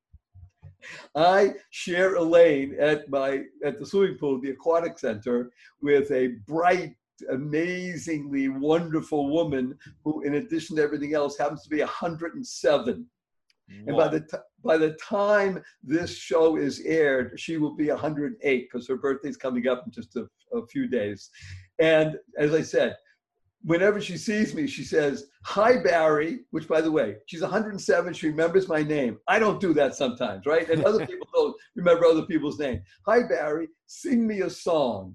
I 1.15 1.53
share 1.69 2.15
a 2.15 2.21
lane 2.21 2.75
at 2.79 3.09
my 3.09 3.43
at 3.63 3.79
the 3.79 3.85
swimming 3.85 4.17
pool, 4.17 4.39
the 4.39 4.51
aquatic 4.51 4.99
center, 4.99 5.51
with 5.81 6.11
a 6.11 6.35
bright, 6.47 6.95
amazingly 7.29 8.49
wonderful 8.49 9.29
woman 9.29 9.77
who, 10.03 10.21
in 10.21 10.35
addition 10.35 10.75
to 10.75 10.83
everything 10.83 11.13
else, 11.13 11.37
happens 11.37 11.63
to 11.63 11.69
be 11.69 11.79
107. 11.79 13.05
And 13.85 13.97
by 13.97 14.07
the 14.07 14.21
t- 14.21 14.37
by 14.63 14.77
the 14.77 14.93
time 14.93 15.61
this 15.83 16.15
show 16.15 16.55
is 16.55 16.81
aired, 16.81 17.37
she 17.39 17.57
will 17.57 17.75
be 17.75 17.89
108 17.89 18.69
because 18.71 18.87
her 18.87 18.95
birthday's 18.95 19.37
coming 19.37 19.67
up 19.67 19.83
in 19.85 19.91
just 19.91 20.15
a, 20.15 20.27
a 20.53 20.65
few 20.67 20.87
days. 20.87 21.29
And 21.79 22.17
as 22.37 22.53
I 22.53 22.61
said, 22.61 22.95
whenever 23.67 23.99
she 23.99 24.17
sees 24.17 24.55
me, 24.55 24.65
she 24.65 24.83
says, 24.83 25.27
"Hi, 25.43 25.77
Barry." 25.83 26.39
Which, 26.51 26.67
by 26.67 26.81
the 26.81 26.91
way, 26.91 27.17
she's 27.25 27.41
107. 27.41 28.13
She 28.13 28.29
remembers 28.29 28.67
my 28.67 28.81
name. 28.81 29.19
I 29.27 29.39
don't 29.39 29.59
do 29.59 29.73
that 29.73 29.93
sometimes, 29.93 30.45
right? 30.45 30.69
And 30.69 30.83
other 30.85 31.05
people 31.11 31.27
don't 31.33 31.55
remember 31.75 32.05
other 32.05 32.25
people's 32.25 32.59
name. 32.59 32.81
Hi, 33.05 33.27
Barry. 33.27 33.67
Sing 33.85 34.25
me 34.25 34.41
a 34.41 34.49
song. 34.49 35.13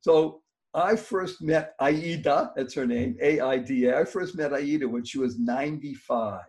So 0.00 0.42
I 0.72 0.94
first 0.94 1.42
met 1.42 1.74
Aida. 1.80 2.52
That's 2.56 2.74
her 2.74 2.86
name, 2.86 3.16
A-I-D-A. 3.20 3.98
I 3.98 4.04
first 4.04 4.36
met 4.36 4.54
Aida 4.54 4.88
when 4.88 5.04
she 5.04 5.18
was 5.18 5.38
95 5.38 6.42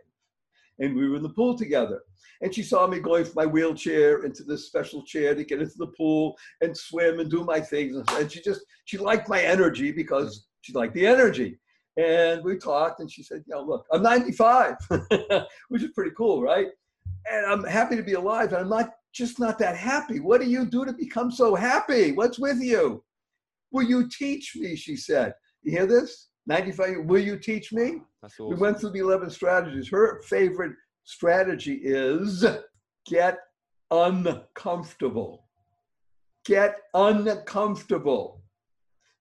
and 0.80 0.96
we 0.96 1.10
were 1.10 1.18
in 1.18 1.24
the 1.24 1.30
pool 1.30 1.58
together. 1.58 2.02
And 2.42 2.54
she 2.54 2.64
saw 2.64 2.88
me 2.88 3.00
going 3.00 3.26
from 3.26 3.34
my 3.36 3.46
wheelchair 3.46 4.24
into 4.24 4.44
this 4.44 4.68
special 4.68 5.04
chair 5.04 5.36
to 5.36 5.44
get 5.44 5.62
into 5.62 5.78
the 5.78 5.94
pool 5.98 6.36
and 6.62 6.76
swim 6.76 7.20
and 7.20 7.30
do 7.30 7.44
my 7.44 7.60
things. 7.60 8.02
And 8.12 8.32
she 8.32 8.42
just, 8.42 8.62
she 8.86 8.98
liked 8.98 9.30
my 9.30 9.42
energy 9.42 9.92
because 9.92 10.48
she 10.62 10.74
liked 10.74 10.94
the 10.94 11.06
energy. 11.06 11.60
And 11.98 12.44
we 12.44 12.58
talked 12.58 13.00
and 13.00 13.12
she 13.12 13.22
said, 13.24 13.44
you 13.46 13.56
know, 13.56 13.64
look, 13.64 13.86
I'm 13.92 14.02
95, 14.02 14.76
which 15.70 15.84
is 15.84 15.92
pretty 15.94 16.12
cool, 16.16 16.42
right? 16.42 16.68
And 17.30 17.46
I'm 17.46 17.64
happy 17.64 17.96
to 17.98 18.04
be 18.04 18.14
alive. 18.14 18.54
And 18.54 18.62
I'm 18.62 18.70
not 18.70 18.92
just 19.14 19.40
not 19.40 19.60
that 19.60 19.76
happy. 19.76 20.20
What 20.20 20.42
do 20.42 20.48
you 20.48 20.66
do 20.66 20.86
to 20.86 20.94
become 20.94 21.32
so 21.32 21.54
happy? 21.54 22.14
What's 22.14 22.40
with 22.40 22.62
you? 22.62 23.04
Will 23.72 23.84
you 23.84 24.10
teach 24.10 24.56
me? 24.56 24.76
She 24.76 24.96
said. 24.96 25.34
You 25.64 25.72
hear 25.72 25.86
this? 25.86 26.30
95, 26.48 27.06
will 27.06 27.22
you 27.22 27.38
teach 27.38 27.72
me? 27.72 28.02
That's 28.22 28.40
We 28.40 28.56
went 28.56 28.80
through 28.80 28.92
the 28.92 29.00
11 29.00 29.30
strategies. 29.30 29.90
Her 29.90 30.22
favorite 30.24 30.74
strategy 31.04 31.80
is 31.84 32.46
get 33.06 33.38
uncomfortable. 33.92 35.46
Get 36.46 36.78
uncomfortable. 36.94 38.41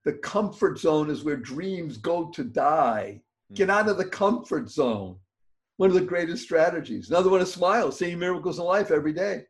The 0.04 0.14
comfort 0.14 0.78
zone 0.78 1.10
is 1.10 1.24
where 1.24 1.36
dreams 1.36 1.96
go 1.96 2.30
to 2.30 2.44
die. 2.44 3.22
Hmm. 3.48 3.54
Get 3.54 3.70
out 3.70 3.88
of 3.88 3.98
the 3.98 4.06
comfort 4.06 4.70
zone. 4.70 5.16
One 5.76 5.90
of 5.90 5.94
the 5.94 6.02
greatest 6.02 6.42
strategies. 6.42 7.10
Another 7.10 7.30
one 7.30 7.40
is 7.40 7.52
smile, 7.52 7.90
seeing 7.90 8.18
miracles 8.18 8.58
in 8.58 8.64
life 8.64 8.90
every 8.90 9.12
day. 9.12 9.44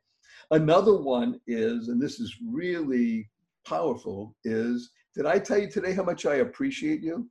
Another 0.53 0.97
one 0.97 1.41
is, 1.47 1.89
and 1.89 2.01
this 2.01 2.21
is 2.21 2.37
really 2.45 3.29
powerful, 3.65 4.37
is 4.45 4.91
did 5.15 5.27
I 5.27 5.39
tell 5.39 5.59
you 5.59 5.69
today 5.69 5.93
how 5.93 6.05
much 6.05 6.27
I 6.27 6.37
appreciate 6.37 7.03
you? 7.03 7.29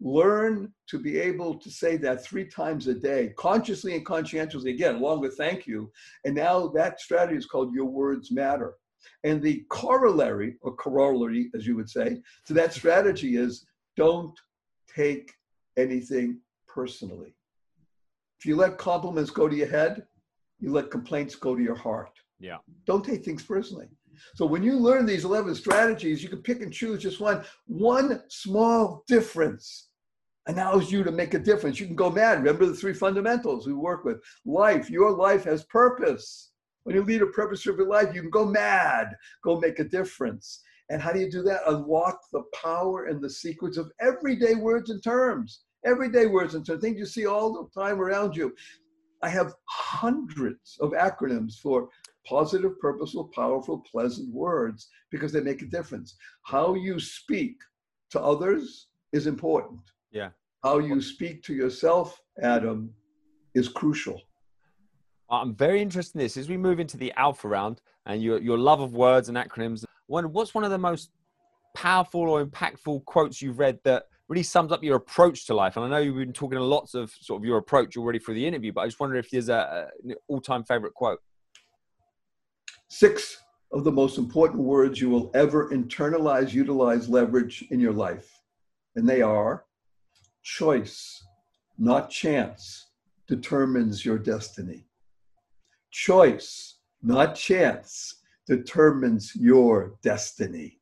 Learn 0.00 0.72
to 0.88 0.98
be 0.98 1.18
able 1.18 1.58
to 1.58 1.70
say 1.70 1.96
that 1.96 2.24
three 2.24 2.46
times 2.46 2.86
a 2.86 2.94
day, 2.94 3.32
consciously 3.36 3.96
and 3.96 4.06
conscientiously, 4.06 4.70
again, 4.70 4.96
along 4.96 5.20
with 5.20 5.36
thank 5.36 5.66
you. 5.66 5.90
And 6.24 6.34
now 6.34 6.68
that 6.68 7.00
strategy 7.00 7.36
is 7.36 7.46
called 7.46 7.74
Your 7.74 7.86
Words 7.86 8.30
Matter. 8.30 8.74
And 9.24 9.42
the 9.42 9.64
corollary, 9.68 10.56
or 10.60 10.74
corollary, 10.74 11.50
as 11.54 11.66
you 11.66 11.76
would 11.76 11.90
say, 11.90 12.22
to 12.46 12.54
that 12.54 12.72
strategy 12.72 13.36
is 13.36 13.66
don't 13.96 14.38
take 14.94 15.32
anything 15.76 16.38
personally. 16.66 17.34
If 18.38 18.46
you 18.46 18.56
let 18.56 18.78
compliments 18.78 19.30
go 19.30 19.48
to 19.48 19.56
your 19.56 19.68
head, 19.68 20.06
you 20.60 20.72
let 20.72 20.90
complaints 20.90 21.34
go 21.34 21.56
to 21.56 21.62
your 21.62 21.74
heart. 21.74 22.12
Yeah. 22.38 22.58
Don't 22.86 23.04
take 23.04 23.24
things 23.24 23.42
personally. 23.42 23.88
So 24.34 24.46
when 24.46 24.62
you 24.62 24.78
learn 24.78 25.06
these 25.06 25.24
11 25.24 25.54
strategies, 25.54 26.22
you 26.22 26.28
can 26.28 26.42
pick 26.42 26.62
and 26.62 26.72
choose 26.72 27.02
just 27.02 27.20
one. 27.20 27.44
One 27.66 28.22
small 28.28 29.04
difference 29.06 29.88
allows 30.46 30.90
you 30.90 31.04
to 31.04 31.12
make 31.12 31.34
a 31.34 31.38
difference. 31.38 31.78
You 31.78 31.86
can 31.86 31.96
go 31.96 32.10
mad. 32.10 32.38
Remember 32.38 32.66
the 32.66 32.74
three 32.74 32.94
fundamentals 32.94 33.66
we 33.66 33.74
work 33.74 34.04
with. 34.04 34.20
Life, 34.44 34.90
your 34.90 35.10
life 35.12 35.44
has 35.44 35.64
purpose. 35.64 36.52
When 36.88 36.96
you 36.96 37.04
lead 37.04 37.20
a 37.20 37.26
purpose-driven 37.26 37.86
life, 37.86 38.14
you 38.14 38.22
can 38.22 38.30
go 38.30 38.46
mad, 38.46 39.14
go 39.44 39.60
make 39.60 39.78
a 39.78 39.84
difference. 39.84 40.62
And 40.88 41.02
how 41.02 41.12
do 41.12 41.20
you 41.20 41.30
do 41.30 41.42
that? 41.42 41.60
Unlock 41.66 42.18
the 42.32 42.44
power 42.54 43.08
and 43.08 43.20
the 43.20 43.28
secrets 43.28 43.76
of 43.76 43.92
everyday 44.00 44.54
words 44.54 44.88
and 44.88 45.04
terms. 45.04 45.64
Everyday 45.84 46.24
words 46.24 46.54
and 46.54 46.64
terms, 46.64 46.80
things 46.80 46.98
you 46.98 47.04
see 47.04 47.26
all 47.26 47.52
the 47.52 47.78
time 47.78 48.00
around 48.00 48.34
you. 48.34 48.54
I 49.20 49.28
have 49.28 49.52
hundreds 49.68 50.78
of 50.80 50.92
acronyms 50.92 51.58
for 51.58 51.90
positive, 52.26 52.80
purposeful, 52.80 53.30
powerful, 53.34 53.84
pleasant 53.92 54.32
words 54.32 54.88
because 55.10 55.30
they 55.30 55.42
make 55.42 55.60
a 55.60 55.66
difference. 55.66 56.16
How 56.46 56.72
you 56.72 56.98
speak 56.98 57.56
to 58.12 58.18
others 58.18 58.86
is 59.12 59.26
important. 59.26 59.82
Yeah. 60.10 60.30
How 60.64 60.78
you 60.78 61.02
speak 61.02 61.42
to 61.42 61.54
yourself, 61.54 62.18
Adam, 62.42 62.94
is 63.54 63.68
crucial. 63.68 64.22
I'm 65.30 65.54
very 65.54 65.82
interested 65.82 66.16
in 66.16 66.24
this 66.24 66.36
as 66.36 66.48
we 66.48 66.56
move 66.56 66.80
into 66.80 66.96
the 66.96 67.12
alpha 67.16 67.48
round 67.48 67.82
and 68.06 68.22
your, 68.22 68.40
your 68.40 68.56
love 68.56 68.80
of 68.80 68.94
words 68.94 69.28
and 69.28 69.36
acronyms. 69.36 69.84
What's 70.06 70.54
one 70.54 70.64
of 70.64 70.70
the 70.70 70.78
most 70.78 71.10
powerful 71.74 72.22
or 72.22 72.44
impactful 72.44 73.04
quotes 73.04 73.42
you've 73.42 73.58
read 73.58 73.78
that 73.84 74.04
really 74.28 74.42
sums 74.42 74.72
up 74.72 74.82
your 74.82 74.96
approach 74.96 75.46
to 75.46 75.54
life? 75.54 75.76
And 75.76 75.84
I 75.84 75.88
know 75.88 75.98
you've 75.98 76.16
been 76.16 76.32
talking 76.32 76.58
lots 76.58 76.94
of 76.94 77.12
sort 77.20 77.42
of 77.42 77.44
your 77.44 77.58
approach 77.58 77.96
already 77.96 78.18
for 78.18 78.32
the 78.32 78.46
interview, 78.46 78.72
but 78.72 78.82
I 78.82 78.86
just 78.86 79.00
wonder 79.00 79.16
if 79.16 79.30
there's 79.30 79.50
a, 79.50 79.90
a 80.08 80.14
all-time 80.28 80.64
favorite 80.64 80.94
quote. 80.94 81.20
Six 82.88 83.44
of 83.70 83.84
the 83.84 83.92
most 83.92 84.16
important 84.16 84.62
words 84.62 84.98
you 84.98 85.10
will 85.10 85.30
ever 85.34 85.68
internalize, 85.68 86.54
utilize, 86.54 87.06
leverage 87.06 87.66
in 87.70 87.80
your 87.80 87.92
life. 87.92 88.40
And 88.96 89.06
they 89.06 89.20
are 89.20 89.66
choice, 90.42 91.22
not 91.76 92.08
chance, 92.08 92.86
determines 93.26 94.06
your 94.06 94.16
destiny. 94.18 94.86
Choice, 95.90 96.78
not 97.02 97.34
chance, 97.34 98.16
determines 98.46 99.32
your 99.34 99.96
destiny. 100.02 100.78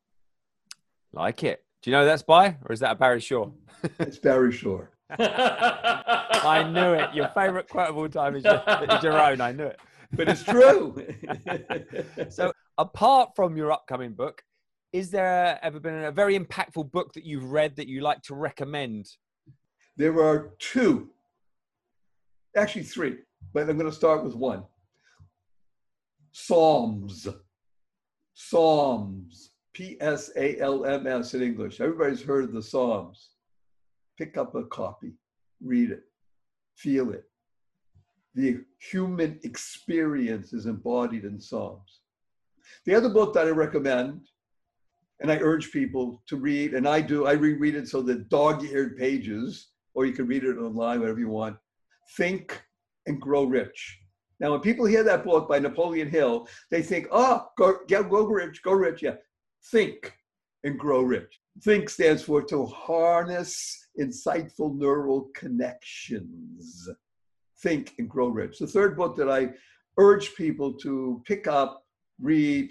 Like 1.13 1.43
it. 1.43 1.63
Do 1.81 1.89
you 1.89 1.95
know 1.95 2.05
that's 2.05 2.23
by, 2.23 2.57
or 2.65 2.73
is 2.73 2.79
that 2.79 2.91
a 2.91 2.95
Barry 2.95 3.19
Shore? 3.19 3.53
it's 3.99 4.17
Barry 4.17 4.51
Shore. 4.51 4.91
I 5.19 6.69
knew 6.69 6.93
it. 6.93 7.13
Your 7.13 7.29
favorite 7.29 7.69
quote 7.69 7.89
of 7.89 7.97
all 7.97 8.09
time 8.09 8.35
is 8.35 8.43
your, 8.43 8.63
is 8.89 9.03
your 9.03 9.19
own. 9.19 9.41
I 9.41 9.51
knew 9.51 9.65
it. 9.65 9.79
But 10.11 10.29
it's 10.29 10.43
true. 10.43 10.95
so, 12.29 12.51
apart 12.77 13.31
from 13.35 13.57
your 13.57 13.71
upcoming 13.71 14.13
book, 14.13 14.43
is 14.93 15.11
there 15.11 15.59
ever 15.61 15.79
been 15.79 16.05
a 16.05 16.11
very 16.11 16.37
impactful 16.37 16.91
book 16.91 17.13
that 17.13 17.25
you've 17.25 17.51
read 17.51 17.75
that 17.75 17.87
you 17.87 18.01
like 18.01 18.21
to 18.23 18.35
recommend? 18.35 19.07
There 19.97 20.21
are 20.23 20.53
two, 20.59 21.09
actually 22.55 22.83
three, 22.83 23.17
but 23.53 23.69
I'm 23.69 23.77
going 23.77 23.89
to 23.89 23.95
start 23.95 24.23
with 24.23 24.35
one. 24.35 24.63
Psalms. 26.31 27.27
Psalms. 28.33 29.51
P 29.77 29.95
S 30.01 30.31
A 30.35 30.59
L 30.59 30.85
M 30.85 31.05
S 31.05 31.35
in 31.35 31.43
English. 31.43 31.79
Everybody's 31.79 32.23
heard 32.23 32.45
of 32.45 32.51
the 32.51 32.63
Psalms. 32.63 33.29
Pick 34.17 34.35
up 34.35 34.55
a 34.55 34.63
copy, 34.63 35.13
read 35.61 35.91
it, 35.91 36.01
feel 36.75 37.11
it. 37.11 37.25
The 38.33 38.61
human 38.79 39.39
experience 39.43 40.51
is 40.51 40.65
embodied 40.65 41.25
in 41.25 41.39
Psalms. 41.39 42.01
The 42.85 42.95
other 42.95 43.09
book 43.09 43.35
that 43.35 43.45
I 43.45 43.51
recommend, 43.51 44.27
and 45.19 45.31
I 45.31 45.37
urge 45.37 45.71
people 45.71 46.23
to 46.25 46.37
read, 46.37 46.73
and 46.73 46.87
I 46.87 46.99
do, 46.99 47.27
I 47.27 47.33
reread 47.33 47.75
it 47.75 47.87
so 47.87 48.01
the 48.01 48.15
dog 48.15 48.63
eared 48.63 48.97
pages, 48.97 49.67
or 49.93 50.07
you 50.07 50.13
can 50.13 50.25
read 50.25 50.43
it 50.43 50.57
online, 50.57 51.01
whatever 51.01 51.19
you 51.19 51.29
want. 51.29 51.55
Think 52.15 52.59
and 53.05 53.21
Grow 53.21 53.43
Rich 53.43 53.99
now, 54.39 54.51
when 54.51 54.61
people 54.61 54.85
hear 54.85 55.03
that 55.03 55.23
book 55.23 55.49
by 55.49 55.59
Napoleon 55.59 56.09
Hill, 56.09 56.47
they 56.69 56.83
think, 56.83 57.07
oh, 57.11 57.47
go, 57.57 57.79
go 57.87 58.25
rich, 58.25 58.61
go 58.61 58.71
rich. 58.71 59.01
Yeah. 59.01 59.15
Think 59.71 60.13
and 60.63 60.77
grow 60.77 61.01
rich. 61.01 61.39
Think 61.63 61.89
stands 61.89 62.21
for 62.21 62.43
to 62.43 62.65
harness 62.67 63.87
insightful 63.99 64.77
neural 64.77 65.29
connections. 65.33 66.87
Think 67.63 67.93
and 67.97 68.07
grow 68.07 68.27
rich. 68.27 68.59
The 68.59 68.67
third 68.67 68.95
book 68.95 69.15
that 69.17 69.29
I 69.29 69.49
urge 69.97 70.35
people 70.35 70.73
to 70.73 71.23
pick 71.25 71.47
up, 71.47 71.83
read, 72.21 72.69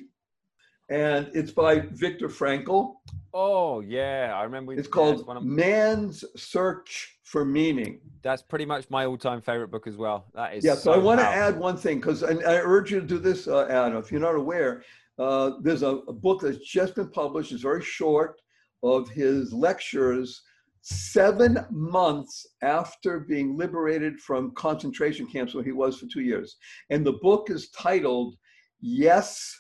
and 0.89 1.31
it's 1.35 1.51
by 1.51 1.81
Viktor 1.81 2.29
Frankl. 2.29 2.97
Oh 3.35 3.81
yeah, 3.81 4.33
I 4.35 4.45
remember. 4.45 4.73
It's 4.73 4.89
called 4.89 5.29
of... 5.29 5.43
Man's 5.43 6.25
Search 6.37 7.19
for 7.23 7.45
Meaning. 7.45 8.01
That's 8.23 8.43
pretty 8.43 8.65
much 8.65 8.89
my 8.89 9.05
all-time 9.05 9.43
favorite 9.43 9.69
book 9.69 9.87
as 9.87 9.97
well. 9.97 10.27
That 10.35 10.55
is. 10.55 10.65
Yeah, 10.65 10.75
so, 10.75 10.81
so 10.81 10.93
I 10.93 10.99
want 10.99 11.21
to 11.21 11.27
add 11.27 11.59
one 11.59 11.77
thing 11.77 11.99
because 11.99 12.23
I 12.23 12.33
urge 12.33 12.91
you 12.91 13.01
to 13.01 13.07
do 13.07 13.19
this, 13.19 13.47
uh, 13.47 13.67
Adam. 13.69 13.99
If 13.99 14.11
you're 14.11 14.21
not 14.21 14.37
aware, 14.37 14.85
uh, 15.19 15.53
there's 15.63 15.83
a, 15.83 15.97
a 16.09 16.13
book 16.13 16.43
that's 16.43 16.59
just 16.59 16.95
been 16.95 17.11
published. 17.11 17.53
It's 17.53 17.63
very 17.63 17.83
short 17.83 18.41
of 18.83 19.09
his 19.11 19.53
lectures 19.53 20.43
seven 20.83 21.59
months 21.71 22.47
after 22.63 23.21
being 23.21 23.57
liberated 23.57 24.21
from 24.21 24.53
concentration 24.53 25.27
camps 25.27 25.53
where 25.53 25.65
he 25.65 25.73
was 25.73 25.99
for 25.99 26.07
two 26.07 26.21
years. 26.21 26.57
And 26.91 27.05
the 27.05 27.15
book 27.15 27.51
is 27.51 27.71
titled 27.71 28.37
Yes 28.81 29.53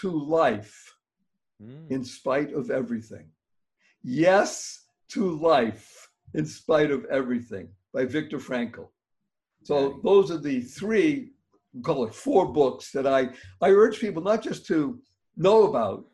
to 0.00 0.10
Life 0.10 0.94
mm. 1.62 1.90
in 1.90 2.04
spite 2.04 2.52
of 2.52 2.70
everything. 2.70 3.28
Yes 4.02 4.86
to 5.08 5.38
life 5.38 6.08
in 6.34 6.46
spite 6.46 6.90
of 6.90 7.04
everything 7.06 7.68
by 7.92 8.04
Viktor 8.04 8.38
Frankl. 8.38 8.88
So 9.62 10.00
those 10.04 10.30
are 10.30 10.38
the 10.38 10.60
three, 10.60 11.32
call 11.82 12.04
it 12.04 12.14
four 12.14 12.52
books 12.52 12.92
that 12.92 13.06
I, 13.06 13.30
I 13.60 13.70
urge 13.70 13.98
people 13.98 14.22
not 14.22 14.42
just 14.42 14.66
to 14.66 15.00
know 15.36 15.64
about, 15.64 16.04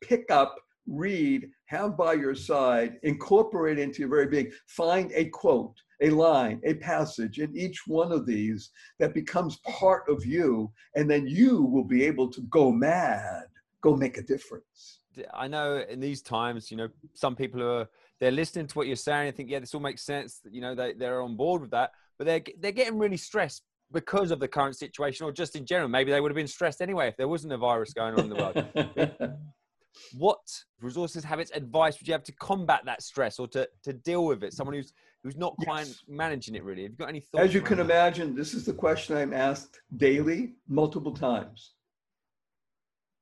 pick 0.00 0.30
up, 0.30 0.56
read, 0.86 1.50
have 1.66 1.96
by 1.96 2.14
your 2.14 2.34
side, 2.34 2.98
incorporate 3.02 3.78
into 3.78 4.00
your 4.00 4.08
very 4.08 4.26
being. 4.26 4.52
Find 4.66 5.10
a 5.14 5.24
quote, 5.26 5.76
a 6.00 6.10
line, 6.10 6.60
a 6.64 6.74
passage 6.74 7.38
in 7.38 7.56
each 7.56 7.86
one 7.86 8.12
of 8.12 8.26
these 8.26 8.70
that 8.98 9.14
becomes 9.14 9.58
part 9.58 10.04
of 10.08 10.24
you, 10.24 10.70
and 10.94 11.10
then 11.10 11.26
you 11.26 11.62
will 11.62 11.84
be 11.84 12.04
able 12.04 12.28
to 12.30 12.40
go 12.42 12.72
mad, 12.72 13.44
go 13.82 13.96
make 13.96 14.18
a 14.18 14.22
difference. 14.22 15.00
I 15.34 15.48
know 15.48 15.84
in 15.88 16.00
these 16.00 16.22
times, 16.22 16.70
you 16.70 16.76
know, 16.76 16.88
some 17.14 17.36
people 17.36 17.62
are 17.62 17.88
they're 18.20 18.30
listening 18.30 18.66
to 18.66 18.74
what 18.78 18.86
you're 18.86 18.96
saying 18.96 19.28
and 19.28 19.36
think, 19.36 19.50
yeah, 19.50 19.58
this 19.58 19.74
all 19.74 19.80
makes 19.80 20.02
sense. 20.02 20.40
You 20.50 20.60
know, 20.60 20.74
they 20.74 20.92
they're 20.92 21.22
on 21.22 21.36
board 21.36 21.62
with 21.62 21.70
that, 21.72 21.90
but 22.18 22.26
they're 22.26 22.42
they're 22.58 22.72
getting 22.72 22.98
really 22.98 23.16
stressed 23.16 23.62
because 23.92 24.30
of 24.30 24.38
the 24.38 24.48
current 24.48 24.76
situation, 24.76 25.26
or 25.26 25.32
just 25.32 25.56
in 25.56 25.66
general. 25.66 25.88
Maybe 25.88 26.10
they 26.10 26.20
would 26.20 26.30
have 26.30 26.36
been 26.36 26.46
stressed 26.46 26.80
anyway 26.80 27.08
if 27.08 27.16
there 27.16 27.28
wasn't 27.28 27.52
a 27.52 27.58
virus 27.58 27.92
going 27.92 28.14
on 28.14 28.20
in 28.20 28.28
the 28.28 28.36
world. 28.36 29.34
what 30.16 30.38
resources, 30.80 31.24
habits, 31.24 31.50
advice 31.54 31.98
would 31.98 32.06
you 32.06 32.12
have 32.12 32.22
to 32.24 32.32
combat 32.32 32.82
that 32.84 33.02
stress 33.02 33.38
or 33.38 33.48
to 33.48 33.68
to 33.82 33.92
deal 33.92 34.24
with 34.26 34.42
it? 34.44 34.52
Someone 34.52 34.76
who's 34.76 34.92
who's 35.22 35.36
not 35.36 35.56
quite 35.58 35.86
yes. 35.86 36.02
managing 36.08 36.54
it 36.54 36.64
really. 36.64 36.82
Have 36.82 36.92
you 36.92 36.96
got 36.96 37.08
any 37.08 37.20
thoughts? 37.20 37.44
As 37.44 37.54
you 37.54 37.60
can 37.60 37.78
that? 37.78 37.84
imagine, 37.84 38.34
this 38.34 38.54
is 38.54 38.64
the 38.64 38.72
question 38.72 39.16
I'm 39.16 39.34
asked 39.34 39.80
daily, 39.96 40.54
multiple 40.68 41.12
times. 41.12 41.72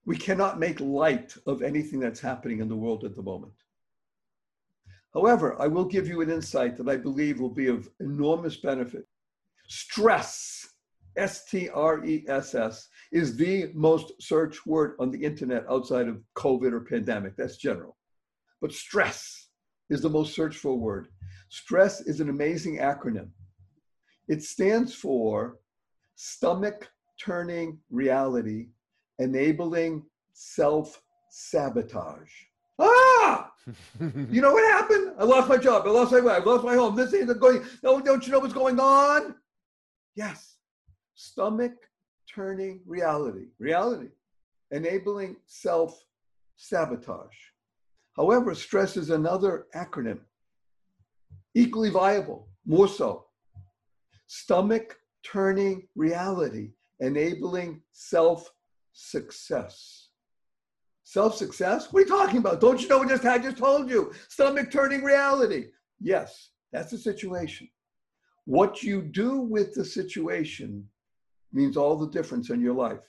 We 0.05 0.17
cannot 0.17 0.59
make 0.59 0.81
light 0.81 1.35
of 1.47 1.63
anything 1.63 2.01
that's 2.01 2.21
happening 2.21 2.61
in 2.61 2.69
the 2.69 2.77
world 2.77 3.05
at 3.05 3.15
the 3.15 3.23
moment. 3.23 3.53
However, 5.13 5.61
I 5.61 5.67
will 5.67 5.85
give 5.85 6.07
you 6.07 6.21
an 6.21 6.31
insight 6.31 6.77
that 6.77 6.89
I 6.89 6.97
believe 6.97 7.41
will 7.41 7.51
be 7.51 7.67
of 7.67 7.89
enormous 8.01 8.57
benefit. 8.57 9.07
Stress, 9.69 10.67
S 11.17 11.45
T 11.47 11.69
R 11.69 12.05
E 12.05 12.25
S 12.29 12.55
S, 12.55 12.89
is 13.13 13.37
the 13.37 13.71
most 13.75 14.13
searched 14.21 14.67
word 14.67 14.95
on 14.99 15.11
the 15.11 15.23
internet 15.23 15.65
outside 15.69 16.09
of 16.09 16.23
COVID 16.37 16.73
or 16.73 16.81
pandemic. 16.81 17.37
That's 17.37 17.57
general. 17.57 17.97
But 18.61 18.73
stress 18.73 19.49
is 19.91 20.01
the 20.03 20.11
most 20.11 20.35
searched 20.35 20.59
for 20.59 20.77
word. 20.77 21.09
Stress 21.49 22.01
is 22.03 22.21
an 22.21 22.29
amazing 22.29 22.79
acronym. 22.79 23.31
It 24.29 24.43
stands 24.43 24.95
for 24.95 25.59
stomach 26.17 26.89
turning 27.19 27.79
reality 27.91 28.69
enabling 29.19 30.05
self 30.33 31.01
sabotage. 31.31 32.33
Ah! 32.79 33.51
You 34.31 34.41
know 34.41 34.53
what 34.55 34.73
happened? 34.73 35.13
I 35.19 35.25
lost 35.25 35.47
my 35.47 35.59
job. 35.59 35.87
I 35.87 35.91
lost 35.91 36.11
my 36.11 36.21
wife. 36.21 36.41
I 36.41 36.45
lost 36.45 36.65
my 36.65 36.75
home. 36.75 36.97
This 36.97 37.13
ain't 37.13 37.39
going. 37.39 37.63
No, 37.83 38.01
don't 38.01 38.27
you 38.27 38.33
know 38.33 38.39
what's 38.39 38.55
going 38.55 38.81
on? 38.81 39.35
Yes. 40.15 40.57
Stomach 41.15 41.75
turning 42.35 42.81
reality. 42.87 43.49
Reality. 43.59 44.09
Enabling 44.71 45.37
self 45.47 46.03
sabotage. 46.57 47.37
However, 48.17 48.55
stress 48.55 48.97
is 48.97 49.11
another 49.11 49.67
acronym, 49.75 50.21
equally 51.59 51.91
viable, 51.91 52.49
more 52.65 52.89
so. 52.89 53.25
Stomach 54.29 54.97
turning 55.25 55.89
reality, 55.97 56.71
enabling 57.01 57.83
self 57.93 58.51
success. 58.93 60.09
Self 61.05 61.35
success? 61.35 61.93
What 61.93 62.01
are 62.01 62.03
you 62.03 62.09
talking 62.09 62.39
about? 62.39 62.61
Don't 62.61 62.81
you 62.81 62.89
know 62.89 62.99
what 62.99 63.09
just 63.09 63.25
I 63.25 63.39
just 63.39 63.57
told 63.57 63.91
you? 63.91 64.13
Stomach 64.29 64.71
turning 64.71 65.03
reality. 65.03 65.67
Yes, 66.01 66.51
that's 66.73 66.91
the 66.93 66.99
situation. 66.99 67.69
What 68.45 68.83
you 68.83 69.03
do 69.03 69.41
with 69.41 69.75
the 69.75 69.85
situation 69.85 70.87
means 71.53 71.77
all 71.77 71.97
the 71.97 72.11
difference 72.11 72.51
in 72.51 72.61
your 72.61 72.75
life. 72.75 73.01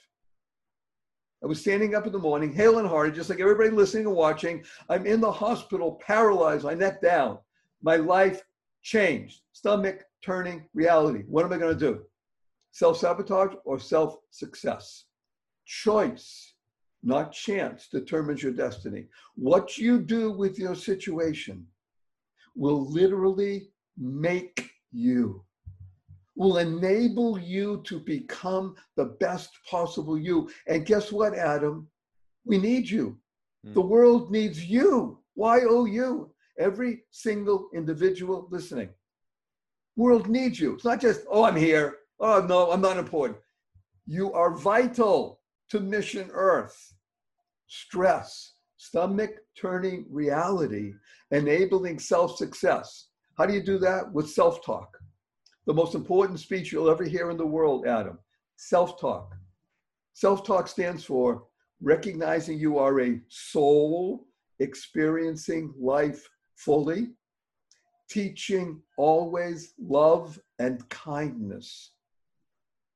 I 1.42 1.46
was 1.46 1.60
standing 1.60 1.94
up 1.94 2.06
in 2.06 2.12
the 2.12 2.18
morning, 2.18 2.52
hale 2.52 2.78
and 2.78 2.88
hearty, 2.88 3.12
just 3.12 3.30
like 3.30 3.40
everybody 3.40 3.70
listening 3.70 4.06
and 4.06 4.14
watching. 4.14 4.64
I'm 4.88 5.06
in 5.06 5.20
the 5.20 5.32
hospital, 5.32 6.00
paralyzed, 6.04 6.64
my 6.64 6.74
neck 6.74 7.00
down. 7.00 7.38
My 7.82 7.96
life 7.96 8.42
changed. 8.82 9.40
Stomach 9.52 10.04
turning 10.22 10.66
reality. 10.74 11.24
What 11.26 11.44
am 11.44 11.52
I 11.52 11.58
going 11.58 11.78
to 11.78 11.86
do? 11.92 12.02
Self 12.72 12.98
sabotage 12.98 13.54
or 13.64 13.78
self 13.78 14.18
success? 14.30 15.04
Choice, 15.66 16.54
not 17.02 17.32
chance, 17.32 17.88
determines 17.90 18.42
your 18.42 18.52
destiny. 18.52 19.06
What 19.34 19.78
you 19.78 20.00
do 20.00 20.32
with 20.32 20.58
your 20.58 20.74
situation 20.74 21.66
will 22.54 22.90
literally 22.90 23.70
make 23.96 24.70
you 24.92 25.44
will 26.40 26.56
enable 26.56 27.38
you 27.38 27.82
to 27.84 28.00
become 28.00 28.74
the 28.96 29.04
best 29.04 29.50
possible 29.70 30.18
you. 30.18 30.48
And 30.66 30.86
guess 30.86 31.12
what, 31.12 31.34
Adam? 31.34 31.86
We 32.46 32.56
need 32.56 32.88
you. 32.88 33.18
Mm. 33.66 33.74
The 33.74 33.82
world 33.82 34.30
needs 34.30 34.64
you. 34.64 35.18
Why 35.34 35.60
oh 35.64 35.66
Y 35.66 35.68
O 35.68 35.84
U. 35.84 36.30
Every 36.60 37.02
single 37.10 37.68
individual 37.74 38.46
listening. 38.50 38.90
World 39.96 40.28
needs 40.28 40.60
you. 40.60 40.74
It's 40.74 40.84
not 40.84 41.00
just, 41.00 41.22
oh, 41.28 41.42
I'm 41.42 41.56
here. 41.56 41.96
Oh, 42.20 42.46
no, 42.48 42.70
I'm 42.70 42.80
not 42.80 42.98
important. 42.98 43.40
You 44.06 44.32
are 44.32 44.56
vital 44.56 45.40
to 45.70 45.80
Mission 45.80 46.30
Earth. 46.32 46.94
Stress, 47.66 48.52
stomach 48.76 49.30
turning 49.60 50.06
reality, 50.08 50.92
enabling 51.32 51.98
self 51.98 52.36
success. 52.36 53.08
How 53.36 53.46
do 53.46 53.54
you 53.54 53.62
do 53.62 53.78
that? 53.78 54.12
With 54.12 54.30
self 54.30 54.64
talk 54.64 54.96
the 55.66 55.74
most 55.74 55.94
important 55.94 56.40
speech 56.40 56.72
you'll 56.72 56.90
ever 56.90 57.04
hear 57.04 57.30
in 57.30 57.36
the 57.36 57.46
world, 57.46 57.86
Adam 57.86 58.18
self 58.56 59.00
talk. 59.00 59.34
Self 60.14 60.44
talk 60.44 60.66
stands 60.68 61.04
for 61.04 61.44
recognizing 61.80 62.58
you 62.58 62.78
are 62.78 63.00
a 63.00 63.20
soul 63.28 64.26
experiencing 64.58 65.72
life 65.78 66.28
fully, 66.64 67.08
teaching 68.08 68.82
always 68.96 69.74
love 69.78 70.38
and 70.58 70.86
kindness. 70.88 71.92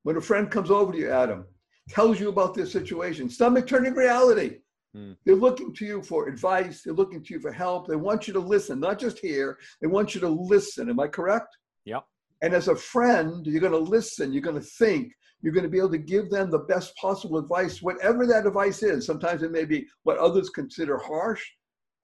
When 0.03 0.17
a 0.17 0.21
friend 0.21 0.51
comes 0.51 0.71
over 0.71 0.93
to 0.93 0.99
you, 0.99 1.11
Adam, 1.11 1.47
tells 1.89 2.21
you 2.21 2.29
about 2.29 2.55
their 2.55 2.67
situation, 2.67 3.29
stomach 3.29 3.67
turning 3.67 3.95
reality. 3.95 4.59
Mm. 4.97 5.17
They're 5.25 5.35
looking 5.35 5.73
to 5.75 5.85
you 5.85 6.03
for 6.03 6.29
advice. 6.29 6.83
They're 6.83 6.95
looking 6.95 7.23
to 7.25 7.35
you 7.35 7.41
for 7.41 7.53
help. 7.53 7.87
They 7.87 7.97
want 7.97 8.27
you 8.27 8.35
to 8.35 8.41
listen, 8.41 8.81
not 8.81 8.99
just 8.99 9.19
hear. 9.19 9.59
They 9.81 9.87
want 9.87 10.15
you 10.15 10.21
to 10.21 10.29
listen. 10.29 10.89
Am 10.89 11.01
I 11.01 11.09
correct? 11.09 11.57
Yep. 11.85 12.05
And 12.43 12.55
as 12.55 12.69
a 12.69 12.77
friend, 12.77 13.47
you're 13.47 13.61
going 13.61 13.73
to 13.73 13.79
listen, 13.79 14.33
you're 14.33 14.43
going 14.43 14.61
to 14.61 14.69
think, 14.79 15.13
you're 15.41 15.53
going 15.53 15.65
to 15.65 15.71
be 15.71 15.79
able 15.79 15.91
to 15.91 15.99
give 15.99 16.31
them 16.31 16.51
the 16.51 16.59
best 16.59 16.95
possible 16.97 17.39
advice, 17.39 17.83
whatever 17.83 18.27
that 18.27 18.47
advice 18.47 18.83
is. 18.83 19.07
Sometimes 19.07 19.43
it 19.43 19.53
may 19.53 19.65
be 19.65 19.87
what 20.03 20.19
others 20.19 20.51
consider 20.51 20.99
harsh, 20.99 21.45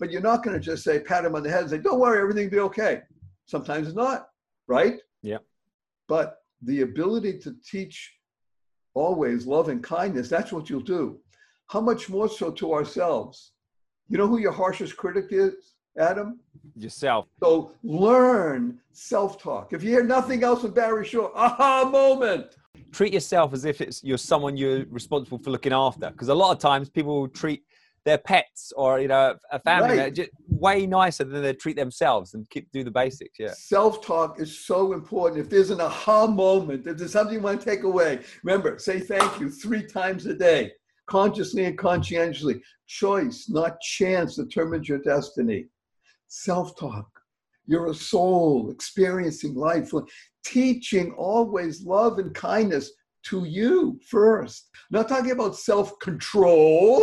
but 0.01 0.11
you're 0.11 0.23
not 0.23 0.43
going 0.43 0.59
to 0.59 0.61
just 0.61 0.83
say, 0.83 0.99
pat 0.99 1.27
him 1.27 1.37
on 1.37 1.43
the 1.43 1.51
head 1.51 1.61
and 1.61 1.71
say, 1.71 1.79
don't 1.79 2.01
worry, 2.01 2.21
everything 2.21 2.45
will 2.45 2.51
be 2.51 2.59
okay. 2.59 3.03
Sometimes 3.45 3.87
it's 3.87 3.97
not, 3.97 4.29
right? 4.67 4.99
Yeah. 5.23 5.39
But 6.09 6.39
the 6.63 6.81
ability 6.81 7.39
to 7.41 7.55
teach 7.71 8.17
always 8.95 9.47
love 9.47 9.69
and 9.69 9.85
kindness, 9.85 10.29
that's 10.29 10.53
what 10.53 10.71
you'll 10.71 10.81
do. 10.81 11.21
How 11.69 11.81
much 11.81 12.09
more 12.09 12.29
so 12.29 12.51
to 12.51 12.73
ourselves? 12.73 13.53
You 14.09 14.19
know 14.19 14.27
who 14.27 14.39
your 14.39 14.53
harshest 14.53 14.97
critic 14.97 15.27
is? 15.31 15.75
Adam? 15.99 16.41
Yourself. 16.77 17.27
So 17.43 17.73
learn 17.83 18.81
self 18.93 19.41
talk. 19.41 19.73
If 19.73 19.83
you 19.83 19.91
hear 19.91 20.05
nothing 20.05 20.43
else 20.43 20.63
from 20.63 20.73
Barry 20.73 21.05
Shore, 21.05 21.31
aha 21.35 21.89
moment. 21.91 22.57
Treat 22.93 23.13
yourself 23.13 23.53
as 23.53 23.65
if 23.65 23.81
it's 23.81 24.03
you're 24.03 24.19
someone 24.19 24.57
you're 24.57 24.85
responsible 24.87 25.39
for 25.39 25.51
looking 25.51 25.73
after. 25.73 26.11
Because 26.11 26.29
a 26.29 26.35
lot 26.35 26.53
of 26.53 26.59
times 26.59 26.89
people 26.89 27.29
treat 27.29 27.65
their 28.05 28.19
pets 28.19 28.73
or 28.77 29.01
you 29.01 29.09
know 29.09 29.37
a 29.53 29.59
family 29.59 29.99
right. 29.99 30.15
just 30.15 30.31
way 30.49 30.87
nicer 30.87 31.25
than 31.25 31.43
they 31.43 31.53
treat 31.53 31.77
themselves 31.77 32.35
and 32.35 32.49
keep 32.51 32.71
do 32.73 32.83
the 32.83 32.91
basics. 32.91 33.39
Yeah. 33.39 33.53
Self 33.53 34.05
talk 34.05 34.41
is 34.41 34.65
so 34.65 34.93
important. 34.93 35.41
If 35.41 35.51
there's 35.51 35.71
an 35.71 35.81
aha 35.81 36.27
moment, 36.27 36.87
if 36.87 36.97
there's 36.97 37.13
something 37.13 37.35
you 37.35 37.41
want 37.41 37.61
to 37.61 37.67
take 37.67 37.85
away, 37.85 38.21
remember 38.43 38.79
say 38.79 39.01
thank 39.01 39.41
you 39.41 39.51
three 39.51 39.83
times 39.83 40.27
a 40.27 40.35
day, 40.35 40.73
consciously 41.07 41.65
and 41.65 41.77
conscientiously. 41.77 42.63
Choice, 42.87 43.49
not 43.49 43.81
chance, 43.81 44.37
determines 44.37 44.89
your 44.89 44.99
destiny 44.99 45.67
self 46.29 46.77
talk. 46.77 47.09
You're 47.67 47.91
a 47.91 47.95
soul 47.95 48.71
experiencing 48.71 49.55
life, 49.55 49.93
teaching 50.45 51.13
always 51.13 51.85
love 51.85 52.19
and 52.19 52.35
kindness 52.35 52.91
to 53.25 53.45
you 53.45 54.01
first. 54.09 54.71
Not 54.91 55.09
talking 55.09 55.33
about 55.33 55.57
self 55.57 55.99
control, 56.01 57.03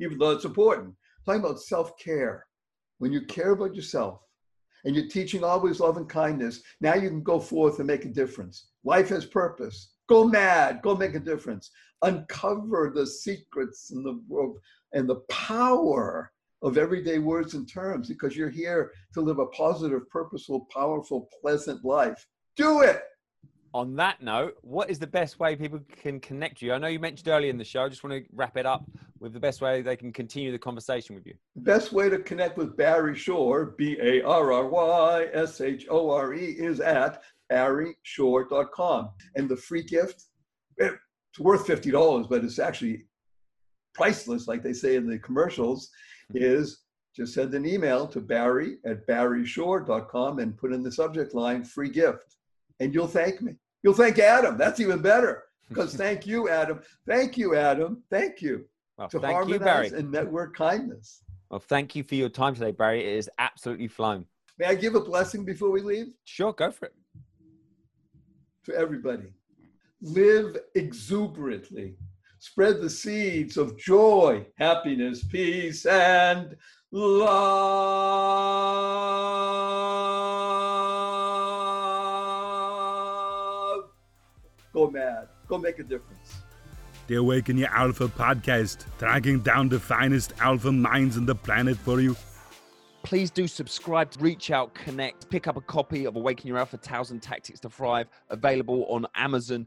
even 0.00 0.18
though 0.18 0.30
it's 0.30 0.44
important. 0.44 0.94
talking 1.24 1.40
about 1.40 1.60
self 1.60 1.98
care. 1.98 2.46
When 2.98 3.12
you 3.12 3.22
care 3.26 3.52
about 3.52 3.74
yourself 3.76 4.22
and 4.84 4.94
you're 4.94 5.08
teaching 5.08 5.44
always 5.44 5.80
love 5.80 5.96
and 5.96 6.08
kindness, 6.08 6.62
now 6.80 6.94
you 6.94 7.08
can 7.08 7.22
go 7.22 7.38
forth 7.38 7.78
and 7.78 7.86
make 7.86 8.04
a 8.04 8.08
difference. 8.08 8.70
Life 8.84 9.08
has 9.10 9.24
purpose. 9.24 9.92
Go 10.08 10.24
mad, 10.24 10.80
go 10.82 10.96
make 10.96 11.14
a 11.14 11.20
difference. 11.20 11.70
Uncover 12.02 12.92
the 12.94 13.06
secrets 13.06 13.90
and 13.90 14.04
the 14.04 14.54
and 14.92 15.08
the 15.08 15.20
power 15.28 16.32
of 16.62 16.76
everyday 16.76 17.18
words 17.18 17.54
and 17.54 17.70
terms 17.70 18.08
because 18.08 18.36
you're 18.36 18.50
here 18.50 18.92
to 19.14 19.20
live 19.20 19.38
a 19.38 19.46
positive, 19.46 20.08
purposeful, 20.10 20.66
powerful, 20.72 21.28
pleasant 21.40 21.84
life. 21.84 22.26
Do 22.56 22.82
it. 22.82 23.02
On 23.74 23.96
that 23.96 24.22
note, 24.22 24.56
what 24.62 24.90
is 24.90 24.98
the 24.98 25.06
best 25.06 25.38
way 25.38 25.54
people 25.54 25.80
can 26.02 26.20
connect 26.20 26.62
you? 26.62 26.72
I 26.72 26.78
know 26.78 26.86
you 26.86 26.98
mentioned 26.98 27.28
earlier 27.28 27.50
in 27.50 27.58
the 27.58 27.64
show. 27.64 27.84
I 27.84 27.88
just 27.88 28.02
want 28.02 28.14
to 28.14 28.24
wrap 28.32 28.56
it 28.56 28.64
up 28.64 28.84
with 29.20 29.32
the 29.32 29.40
best 29.40 29.60
way 29.60 29.82
they 29.82 29.96
can 29.96 30.12
continue 30.12 30.52
the 30.52 30.58
conversation 30.58 31.14
with 31.14 31.26
you. 31.26 31.34
The 31.56 31.62
best 31.62 31.92
way 31.92 32.08
to 32.08 32.18
connect 32.18 32.56
with 32.56 32.76
Barry 32.76 33.14
Shore, 33.14 33.74
B 33.76 33.98
A 34.00 34.22
R 34.22 34.52
R 34.52 34.68
Y 34.68 35.26
S 35.32 35.60
H 35.60 35.86
O 35.90 36.10
R 36.10 36.34
E, 36.34 36.44
is 36.44 36.80
at 36.80 37.22
barryshore.com. 37.52 39.10
And 39.36 39.48
the 39.48 39.56
free 39.56 39.82
gift, 39.82 40.24
eh, 40.80 40.90
it's 41.30 41.40
worth 41.40 41.66
$50, 41.66 42.28
but 42.28 42.44
it's 42.44 42.58
actually 42.58 43.06
priceless, 43.94 44.48
like 44.48 44.62
they 44.62 44.72
say 44.72 44.96
in 44.96 45.06
the 45.06 45.18
commercials 45.18 45.90
mm-hmm. 46.32 46.42
is 46.42 46.84
just 47.14 47.34
send 47.34 47.52
an 47.54 47.66
email 47.66 48.06
to 48.06 48.20
barry 48.20 48.78
at 48.86 49.06
barryshore.com 49.06 50.38
and 50.38 50.56
put 50.56 50.72
in 50.72 50.82
the 50.82 50.92
subject 50.92 51.34
line 51.34 51.64
free 51.64 51.90
gift. 51.90 52.36
And 52.80 52.94
you'll 52.94 53.08
thank 53.08 53.40
me. 53.42 53.54
You'll 53.82 53.94
thank 53.94 54.18
Adam. 54.18 54.56
That's 54.56 54.80
even 54.80 55.00
better. 55.00 55.44
Because 55.68 55.94
thank 56.04 56.26
you, 56.26 56.48
Adam. 56.48 56.80
Thank 57.06 57.36
you, 57.36 57.54
Adam. 57.56 58.02
Thank 58.10 58.42
you. 58.42 58.66
Well, 58.96 59.08
to 59.08 59.20
thank 59.20 59.48
you, 59.48 59.58
Barry. 59.58 59.88
and 59.88 60.10
network 60.10 60.56
kindness. 60.56 61.22
Well, 61.50 61.60
thank 61.60 61.94
you 61.94 62.02
for 62.02 62.14
your 62.14 62.28
time 62.28 62.54
today, 62.54 62.72
Barry. 62.72 63.00
It 63.00 63.16
is 63.16 63.30
absolutely 63.38 63.88
flown. 63.88 64.24
May 64.58 64.66
I 64.66 64.74
give 64.74 64.94
a 64.96 65.00
blessing 65.00 65.44
before 65.44 65.70
we 65.70 65.82
leave? 65.82 66.08
Sure, 66.24 66.52
go 66.52 66.70
for 66.70 66.86
it. 66.86 66.94
To 68.64 68.74
everybody, 68.74 69.32
live 70.02 70.58
exuberantly 70.74 71.96
spread 72.38 72.80
the 72.80 72.90
seeds 72.90 73.56
of 73.56 73.78
joy, 73.78 74.46
happiness, 74.56 75.24
peace, 75.24 75.86
and 75.86 76.56
love. 76.90 77.28
Go 84.72 84.90
mad. 84.90 85.28
Go 85.46 85.58
make 85.58 85.78
a 85.78 85.82
difference. 85.82 86.34
The 87.06 87.14
Awaken 87.14 87.56
Your 87.56 87.70
Alpha 87.70 88.08
podcast, 88.08 88.84
tracking 88.98 89.40
down 89.40 89.68
the 89.68 89.80
finest 89.80 90.34
alpha 90.40 90.70
minds 90.70 91.16
on 91.16 91.26
the 91.26 91.34
planet 91.34 91.76
for 91.78 92.00
you. 92.00 92.16
Please 93.02 93.30
do 93.30 93.48
subscribe, 93.48 94.12
reach 94.20 94.50
out, 94.50 94.74
connect, 94.74 95.30
pick 95.30 95.46
up 95.46 95.56
a 95.56 95.62
copy 95.62 96.04
of 96.04 96.16
Awaken 96.16 96.48
Your 96.48 96.58
Alpha 96.58 96.76
Tales 96.76 97.10
and 97.10 97.22
Tactics 97.22 97.60
to 97.60 97.70
Thrive, 97.70 98.08
available 98.28 98.84
on 98.90 99.06
Amazon 99.14 99.66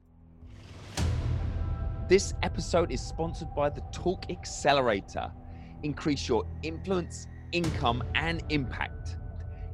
This 2.07 2.33
episode 2.43 2.91
is 2.91 3.01
sponsored 3.01 3.55
by 3.55 3.69
the 3.69 3.81
Talk 3.91 4.29
Accelerator. 4.29 5.31
Increase 5.81 6.27
your 6.27 6.45
influence, 6.61 7.25
income, 7.53 8.03
and 8.13 8.43
impact. 8.49 9.17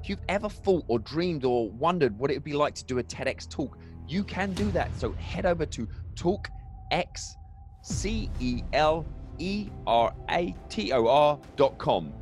If 0.01 0.07
you've 0.07 0.19
ever 0.29 0.47
thought 0.47 0.85
or 0.87 0.99
dreamed 0.99 1.43
or 1.43 1.69
wondered 1.71 2.17
what 2.17 2.31
it 2.31 2.35
would 2.35 2.43
be 2.43 2.53
like 2.53 2.75
to 2.75 2.85
do 2.85 2.99
a 2.99 3.03
TEDx 3.03 3.49
talk, 3.49 3.77
you 4.07 4.23
can 4.23 4.53
do 4.53 4.71
that. 4.71 4.89
So 4.97 5.11
head 5.13 5.45
over 5.45 5.65
to 5.65 5.87
Talk 6.15 6.49
X 6.91 7.35
C 7.81 8.29
E 8.39 8.63
L 8.73 9.05
E 9.37 9.69
R 9.85 10.13
A 10.29 10.55
T 10.69 10.91
O 10.93 11.07
R 11.07 11.39
dot 11.55 11.77
com. 11.77 12.13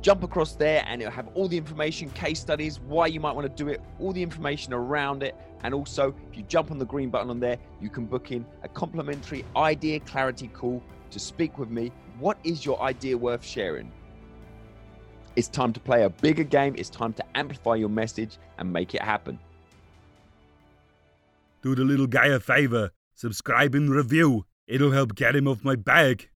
jump 0.00 0.22
across 0.22 0.54
there 0.54 0.84
and 0.86 1.00
it'll 1.00 1.12
have 1.12 1.28
all 1.34 1.48
the 1.48 1.56
information, 1.56 2.10
case 2.10 2.40
studies, 2.40 2.80
why 2.80 3.06
you 3.06 3.20
might 3.20 3.34
want 3.34 3.44
to 3.44 3.64
do 3.64 3.68
it, 3.70 3.80
all 3.98 4.12
the 4.12 4.22
information 4.22 4.72
around 4.72 5.22
it. 5.22 5.34
And 5.62 5.74
also, 5.74 6.14
if 6.30 6.36
you 6.36 6.44
jump 6.44 6.70
on 6.70 6.78
the 6.78 6.84
green 6.84 7.10
button 7.10 7.30
on 7.30 7.40
there, 7.40 7.58
you 7.80 7.90
can 7.90 8.06
book 8.06 8.30
in 8.30 8.46
a 8.62 8.68
complimentary 8.68 9.44
idea 9.56 10.00
clarity 10.00 10.48
call 10.48 10.82
to 11.10 11.18
speak 11.18 11.58
with 11.58 11.70
me. 11.70 11.90
What 12.18 12.38
is 12.44 12.64
your 12.64 12.80
idea 12.80 13.16
worth 13.16 13.44
sharing? 13.44 13.92
It's 15.36 15.48
time 15.48 15.72
to 15.72 15.80
play 15.80 16.02
a 16.04 16.10
bigger 16.10 16.44
game. 16.44 16.74
It's 16.76 16.90
time 16.90 17.12
to 17.14 17.24
amplify 17.36 17.74
your 17.76 17.88
message 17.88 18.38
and 18.58 18.72
make 18.72 18.94
it 18.94 19.02
happen. 19.02 19.38
Do 21.62 21.74
the 21.74 21.84
little 21.84 22.06
guy 22.06 22.26
a 22.26 22.38
favor, 22.38 22.90
subscribe 23.14 23.74
and 23.74 23.90
review. 23.90 24.46
It'll 24.66 24.92
help 24.92 25.14
get 25.14 25.34
him 25.34 25.48
off 25.48 25.64
my 25.64 25.74
back. 25.74 26.30